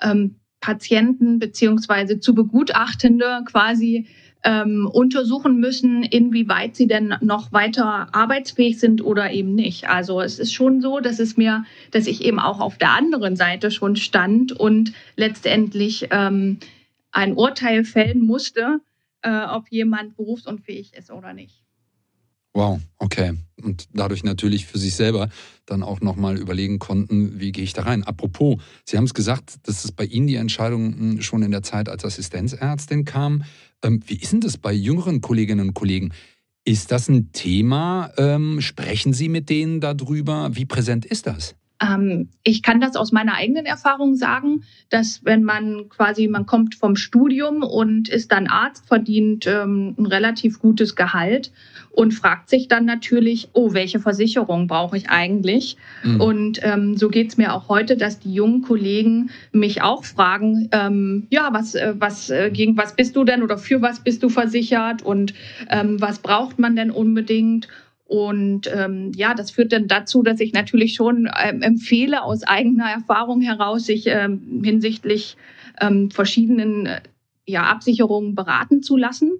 ähm, 0.00 0.36
Patienten 0.60 1.38
beziehungsweise 1.38 2.20
zu 2.20 2.34
Begutachtende 2.34 3.42
quasi 3.44 4.06
ähm, 4.44 4.88
untersuchen 4.90 5.58
müssen, 5.58 6.02
inwieweit 6.02 6.76
sie 6.76 6.86
denn 6.86 7.14
noch 7.20 7.52
weiter 7.52 8.08
arbeitsfähig 8.14 8.78
sind 8.78 9.02
oder 9.02 9.30
eben 9.30 9.54
nicht. 9.54 9.88
Also 9.88 10.20
es 10.20 10.38
ist 10.38 10.52
schon 10.52 10.80
so, 10.80 11.00
dass 11.00 11.18
es 11.18 11.36
mir, 11.36 11.64
dass 11.90 12.06
ich 12.06 12.24
eben 12.24 12.38
auch 12.38 12.60
auf 12.60 12.78
der 12.78 12.92
anderen 12.92 13.36
Seite 13.36 13.70
schon 13.70 13.96
stand 13.96 14.52
und 14.52 14.92
letztendlich 15.16 16.08
ähm, 16.10 16.58
ein 17.10 17.34
Urteil 17.34 17.84
fällen 17.84 18.24
musste, 18.24 18.80
äh, 19.22 19.44
ob 19.44 19.68
jemand 19.70 20.16
berufsunfähig 20.16 20.94
ist 20.94 21.10
oder 21.10 21.32
nicht. 21.32 21.62
Wow, 22.58 22.80
okay. 22.98 23.34
Und 23.62 23.86
dadurch 23.92 24.24
natürlich 24.24 24.66
für 24.66 24.78
sich 24.78 24.96
selber 24.96 25.28
dann 25.64 25.84
auch 25.84 26.00
nochmal 26.00 26.36
überlegen 26.36 26.80
konnten, 26.80 27.38
wie 27.38 27.52
gehe 27.52 27.62
ich 27.62 27.72
da 27.72 27.82
rein. 27.82 28.02
Apropos, 28.02 28.60
Sie 28.84 28.96
haben 28.96 29.04
es 29.04 29.14
gesagt, 29.14 29.60
dass 29.62 29.84
es 29.84 29.92
bei 29.92 30.04
Ihnen 30.04 30.26
die 30.26 30.34
Entscheidung 30.34 30.92
hm, 30.92 31.22
schon 31.22 31.44
in 31.44 31.52
der 31.52 31.62
Zeit 31.62 31.88
als 31.88 32.04
Assistenzärztin 32.04 33.04
kam. 33.04 33.44
Ähm, 33.84 34.02
wie 34.08 34.16
ist 34.16 34.32
denn 34.32 34.40
das 34.40 34.58
bei 34.58 34.72
jüngeren 34.72 35.20
Kolleginnen 35.20 35.68
und 35.68 35.74
Kollegen? 35.74 36.12
Ist 36.64 36.90
das 36.90 37.08
ein 37.08 37.30
Thema? 37.30 38.10
Ähm, 38.16 38.60
sprechen 38.60 39.12
Sie 39.12 39.28
mit 39.28 39.50
denen 39.50 39.80
darüber? 39.80 40.56
Wie 40.56 40.64
präsent 40.64 41.06
ist 41.06 41.28
das? 41.28 41.54
Ähm, 41.80 42.28
ich 42.42 42.62
kann 42.62 42.80
das 42.80 42.96
aus 42.96 43.12
meiner 43.12 43.34
eigenen 43.34 43.66
Erfahrung 43.66 44.16
sagen, 44.16 44.64
dass 44.90 45.24
wenn 45.24 45.44
man 45.44 45.88
quasi, 45.88 46.26
man 46.26 46.46
kommt 46.46 46.74
vom 46.74 46.96
Studium 46.96 47.62
und 47.62 48.08
ist 48.08 48.32
dann 48.32 48.46
Arzt, 48.48 48.86
verdient 48.86 49.46
ähm, 49.46 49.94
ein 49.98 50.06
relativ 50.06 50.58
gutes 50.58 50.96
Gehalt 50.96 51.52
und 51.92 52.14
fragt 52.14 52.48
sich 52.48 52.68
dann 52.68 52.84
natürlich, 52.84 53.48
oh, 53.52 53.72
welche 53.72 54.00
Versicherung 54.00 54.66
brauche 54.66 54.96
ich 54.96 55.10
eigentlich? 55.10 55.76
Mhm. 56.02 56.20
Und 56.20 56.60
ähm, 56.62 56.96
so 56.96 57.08
geht's 57.08 57.36
mir 57.36 57.54
auch 57.54 57.68
heute, 57.68 57.96
dass 57.96 58.18
die 58.18 58.32
jungen 58.32 58.62
Kollegen 58.62 59.30
mich 59.52 59.82
auch 59.82 60.04
fragen, 60.04 60.68
ähm, 60.72 61.26
ja, 61.30 61.50
was, 61.52 61.74
äh, 61.74 61.94
was, 61.98 62.30
äh, 62.30 62.50
gegen 62.52 62.76
was 62.76 62.94
bist 62.94 63.16
du 63.16 63.24
denn 63.24 63.42
oder 63.42 63.58
für 63.58 63.82
was 63.82 64.00
bist 64.00 64.22
du 64.22 64.28
versichert 64.28 65.02
und 65.02 65.34
ähm, 65.70 66.00
was 66.00 66.20
braucht 66.20 66.58
man 66.58 66.76
denn 66.76 66.90
unbedingt? 66.90 67.68
Und 68.08 68.70
ähm, 68.74 69.12
ja, 69.14 69.34
das 69.34 69.50
führt 69.50 69.70
dann 69.70 69.86
dazu, 69.86 70.22
dass 70.22 70.40
ich 70.40 70.54
natürlich 70.54 70.94
schon 70.94 71.30
ähm, 71.44 71.60
empfehle, 71.60 72.22
aus 72.22 72.42
eigener 72.42 72.90
Erfahrung 72.90 73.42
heraus, 73.42 73.84
sich 73.84 74.06
ähm, 74.06 74.62
hinsichtlich 74.64 75.36
ähm, 75.78 76.10
verschiedenen 76.10 76.86
äh, 76.86 77.00
ja, 77.44 77.64
Absicherungen 77.64 78.34
beraten 78.34 78.82
zu 78.82 78.96
lassen. 78.96 79.32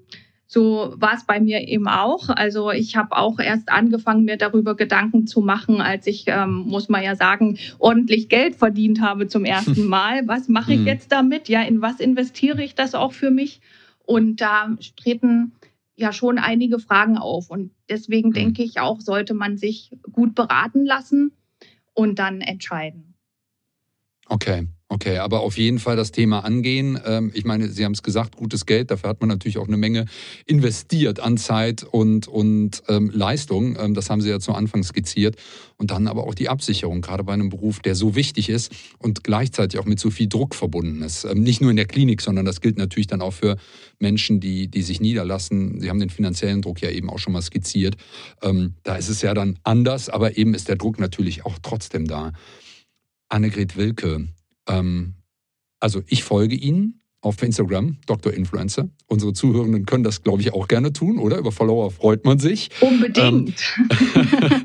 So 0.47 0.95
war 0.97 1.15
es 1.15 1.25
bei 1.25 1.41
mir 1.41 1.67
eben 1.67 1.89
auch. 1.89 2.29
Also 2.29 2.71
ich 2.71 2.95
habe 2.95 3.17
auch 3.17 3.39
erst 3.39 3.71
angefangen, 3.71 4.25
mir 4.25 4.37
darüber 4.37 4.77
Gedanken 4.77 5.27
zu 5.27 5.41
machen, 5.41 5.81
als 5.81 6.07
ich, 6.07 6.25
ähm, 6.27 6.65
muss 6.67 6.91
man 6.91 7.03
ja 7.03 7.17
sagen, 7.17 7.59
ordentlich 7.79 8.29
Geld 8.29 8.57
verdient 8.57 9.01
habe 9.01 9.29
zum 9.29 9.47
ersten 9.47 9.87
Mal. 9.89 10.29
Was 10.29 10.49
mache 10.49 10.75
ich 10.75 10.81
mhm. 10.81 10.87
jetzt 10.87 11.11
damit? 11.11 11.49
Ja, 11.49 11.63
in 11.63 11.81
was 11.81 12.01
investiere 12.01 12.63
ich 12.63 12.75
das 12.75 12.95
auch 12.95 13.13
für 13.13 13.31
mich? 13.31 13.63
Und 14.05 14.43
da 14.43 14.77
treten 14.97 15.53
ja 15.99 16.13
schon 16.13 16.39
einige 16.39 16.79
Fragen 16.79 17.19
auf. 17.19 17.51
Und 17.51 17.73
deswegen 17.89 18.31
mhm. 18.31 18.35
denke 18.35 18.63
ich 18.63 18.81
auch, 18.81 19.01
sollte 19.01 19.35
man 19.35 19.57
sich 19.57 19.91
gut 20.13 20.35
beraten 20.35 20.85
lassen 20.85 21.33
und 21.93 22.19
dann 22.19 22.41
entscheiden. 22.41 23.15
Okay. 24.29 24.69
Okay, 24.91 25.19
aber 25.19 25.41
auf 25.41 25.59
jeden 25.59 25.79
Fall 25.79 25.97
das 25.97 26.13
Thema 26.13 26.45
angehen. 26.47 26.99
Ähm, 27.05 27.31
ich 27.35 27.45
meine, 27.45 27.69
Sie 27.69 27.85
haben 27.85 27.93
es 27.93 28.03
gesagt, 28.03 28.37
gutes 28.37 28.65
Geld, 28.65 28.91
dafür 28.91 29.11
hat 29.11 29.21
man 29.21 29.29
natürlich 29.29 29.59
auch 29.59 29.69
eine 29.69 29.77
Menge 29.77 30.07
investiert 30.47 31.21
an 31.21 31.37
Zeit 31.37 31.83
und, 31.85 32.27
und 32.27 32.83
ähm, 32.89 33.11
Leistung. 33.13 33.77
Ähm, 33.79 33.93
das 33.93 34.09
haben 34.09 34.23
Sie 34.23 34.31
ja 34.31 34.41
zu 34.41 34.55
Anfang 34.55 34.83
skizziert. 34.83 35.37
Und 35.77 35.91
dann 35.91 36.09
aber 36.09 36.25
auch 36.25 36.35
die 36.35 36.49
Absicherung, 36.49 37.03
gerade 37.03 37.23
bei 37.23 37.35
einem 37.35 37.51
Beruf, 37.51 37.81
der 37.81 37.95
so 37.95 38.17
wichtig 38.17 38.49
ist 38.49 38.73
und 38.99 39.25
gleichzeitig 39.25 39.79
auch 39.79 39.85
mit 39.85 40.01
so 40.01 40.11
viel 40.11 40.27
Druck 40.27 40.55
verbunden 40.55 41.03
ist. 41.03 41.25
Ähm, 41.25 41.43
nicht 41.43 41.61
nur 41.61 41.71
in 41.71 41.77
der 41.77 41.87
Klinik, 41.87 42.23
sondern 42.23 42.47
das 42.47 42.63
gilt 42.63 42.79
natürlich 42.79 43.09
dann 43.09 43.21
auch 43.21 43.35
für 43.35 43.59
Menschen, 43.99 44.41
die, 44.41 44.69
die 44.69 44.83
sich 44.83 45.01
niederlassen. 45.01 45.83
Sie 45.83 45.91
haben 45.91 46.01
den 46.01 46.09
finanziellen 46.09 46.63
Druck 46.63 46.81
ja 46.81 46.89
eben 46.89 47.11
auch 47.11 47.19
schon 47.19 47.35
mal 47.35 47.43
skizziert. 47.43 47.97
Da 48.85 48.97
ist 48.97 49.09
es 49.09 49.23
ja 49.23 49.35
dann 49.35 49.59
anders, 49.65 50.09
aber 50.09 50.37
eben 50.37 50.55
ist 50.55 50.69
der 50.69 50.77
Druck 50.77 51.01
natürlich 51.01 51.45
auch 51.45 51.59
trotzdem 51.61 52.07
da. 52.07 52.33
Annegret 53.29 53.77
Wilke, 53.77 54.29
ähm, 54.69 55.15
also 55.81 56.03
ich 56.07 56.25
folge 56.25 56.55
Ihnen 56.55 57.03
auf 57.21 57.43
Instagram, 57.43 57.99
Dr. 58.07 58.33
Influencer. 58.33 58.89
Unsere 59.07 59.33
Zuhörenden 59.33 59.87
können 59.87 60.05
das, 60.05 60.23
glaube 60.23 60.41
ich, 60.41 60.53
auch 60.53 60.69
gerne 60.69 60.93
tun, 60.93 61.19
oder? 61.19 61.39
Über 61.39 61.53
Follower 61.53 61.91
freut 61.91 62.25
man 62.25 62.39
sich. 62.39 62.71
Unbedingt. 62.81 63.61
Ähm, 64.15 64.65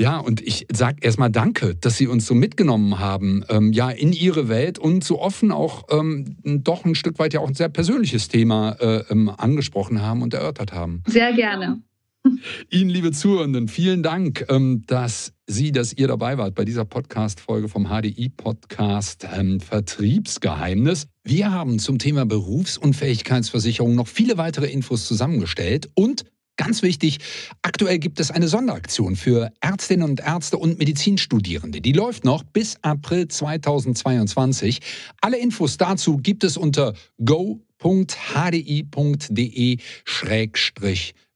ja, 0.00 0.18
und 0.18 0.40
ich 0.40 0.66
sage 0.72 0.98
erstmal 1.02 1.30
Danke, 1.30 1.74
dass 1.74 1.98
Sie 1.98 2.06
uns 2.06 2.26
so 2.26 2.34
mitgenommen 2.34 2.98
haben, 2.98 3.44
ähm, 3.48 3.72
ja, 3.72 3.90
in 3.90 4.12
Ihre 4.12 4.48
Welt 4.48 4.78
und 4.78 5.04
so 5.04 5.20
offen 5.20 5.52
auch 5.52 5.84
ähm, 5.90 6.36
doch 6.42 6.84
ein 6.84 6.94
Stück 6.94 7.18
weit 7.18 7.34
ja 7.34 7.40
auch 7.40 7.48
ein 7.48 7.54
sehr 7.54 7.68
persönliches 7.68 8.28
Thema 8.28 8.72
äh, 8.80 9.04
ähm, 9.10 9.28
angesprochen 9.28 10.00
haben 10.00 10.22
und 10.22 10.32
erörtert 10.32 10.72
haben. 10.72 11.02
Sehr 11.06 11.34
gerne. 11.34 11.82
Ihnen, 12.70 12.90
liebe 12.90 13.12
Zuhörenden, 13.12 13.68
vielen 13.68 14.02
Dank, 14.02 14.46
ähm, 14.48 14.82
dass 14.86 15.32
Sie, 15.46 15.72
dass 15.72 15.92
ihr 15.92 16.08
dabei 16.08 16.38
wart 16.38 16.54
bei 16.54 16.64
dieser 16.64 16.84
Podcast-Folge 16.84 17.68
vom 17.68 17.88
HDI-Podcast 17.88 19.26
ähm, 19.34 19.60
Vertriebsgeheimnis. 19.60 21.06
Wir 21.24 21.50
haben 21.50 21.78
zum 21.78 21.98
Thema 21.98 22.24
Berufsunfähigkeitsversicherung 22.24 23.94
noch 23.94 24.08
viele 24.08 24.38
weitere 24.38 24.66
Infos 24.66 25.06
zusammengestellt 25.06 25.90
und 25.94 26.24
Ganz 26.58 26.82
wichtig, 26.82 27.18
aktuell 27.62 27.98
gibt 27.98 28.20
es 28.20 28.30
eine 28.30 28.46
Sonderaktion 28.46 29.16
für 29.16 29.50
Ärztinnen 29.62 30.08
und 30.08 30.20
Ärzte 30.20 30.58
und 30.58 30.78
Medizinstudierende. 30.78 31.80
Die 31.80 31.92
läuft 31.92 32.26
noch 32.26 32.42
bis 32.42 32.76
April 32.82 33.26
2022. 33.26 34.80
Alle 35.22 35.38
Infos 35.38 35.78
dazu 35.78 36.18
gibt 36.18 36.44
es 36.44 36.58
unter 36.58 36.92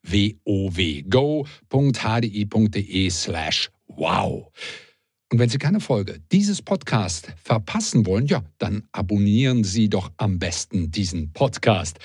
go.hdi.de-wow. 0.07 1.47
go.hdi.de 1.69 3.11
slash 3.11 3.71
wow. 3.89 4.51
Und 5.33 5.41
wenn 5.41 5.49
Sie 5.49 5.59
keine 5.59 5.81
Folge 5.81 6.21
dieses 6.31 6.63
Podcasts 6.63 7.29
verpassen 7.43 8.07
wollen, 8.07 8.27
ja, 8.27 8.45
dann 8.59 8.85
abonnieren 8.93 9.65
Sie 9.65 9.89
doch 9.89 10.13
am 10.19 10.39
besten 10.39 10.93
diesen 10.93 11.33
Podcast. 11.33 11.99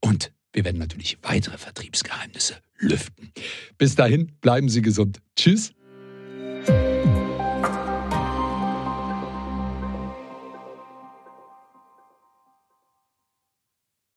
Und 0.00 0.32
wir 0.54 0.64
werden 0.64 0.78
natürlich 0.78 1.18
weitere 1.22 1.58
Vertriebsgeheimnisse 1.58 2.56
lüften. 2.78 3.32
Bis 3.76 3.94
dahin, 3.94 4.32
bleiben 4.40 4.68
Sie 4.68 4.82
gesund. 4.82 5.20
Tschüss. 5.36 5.72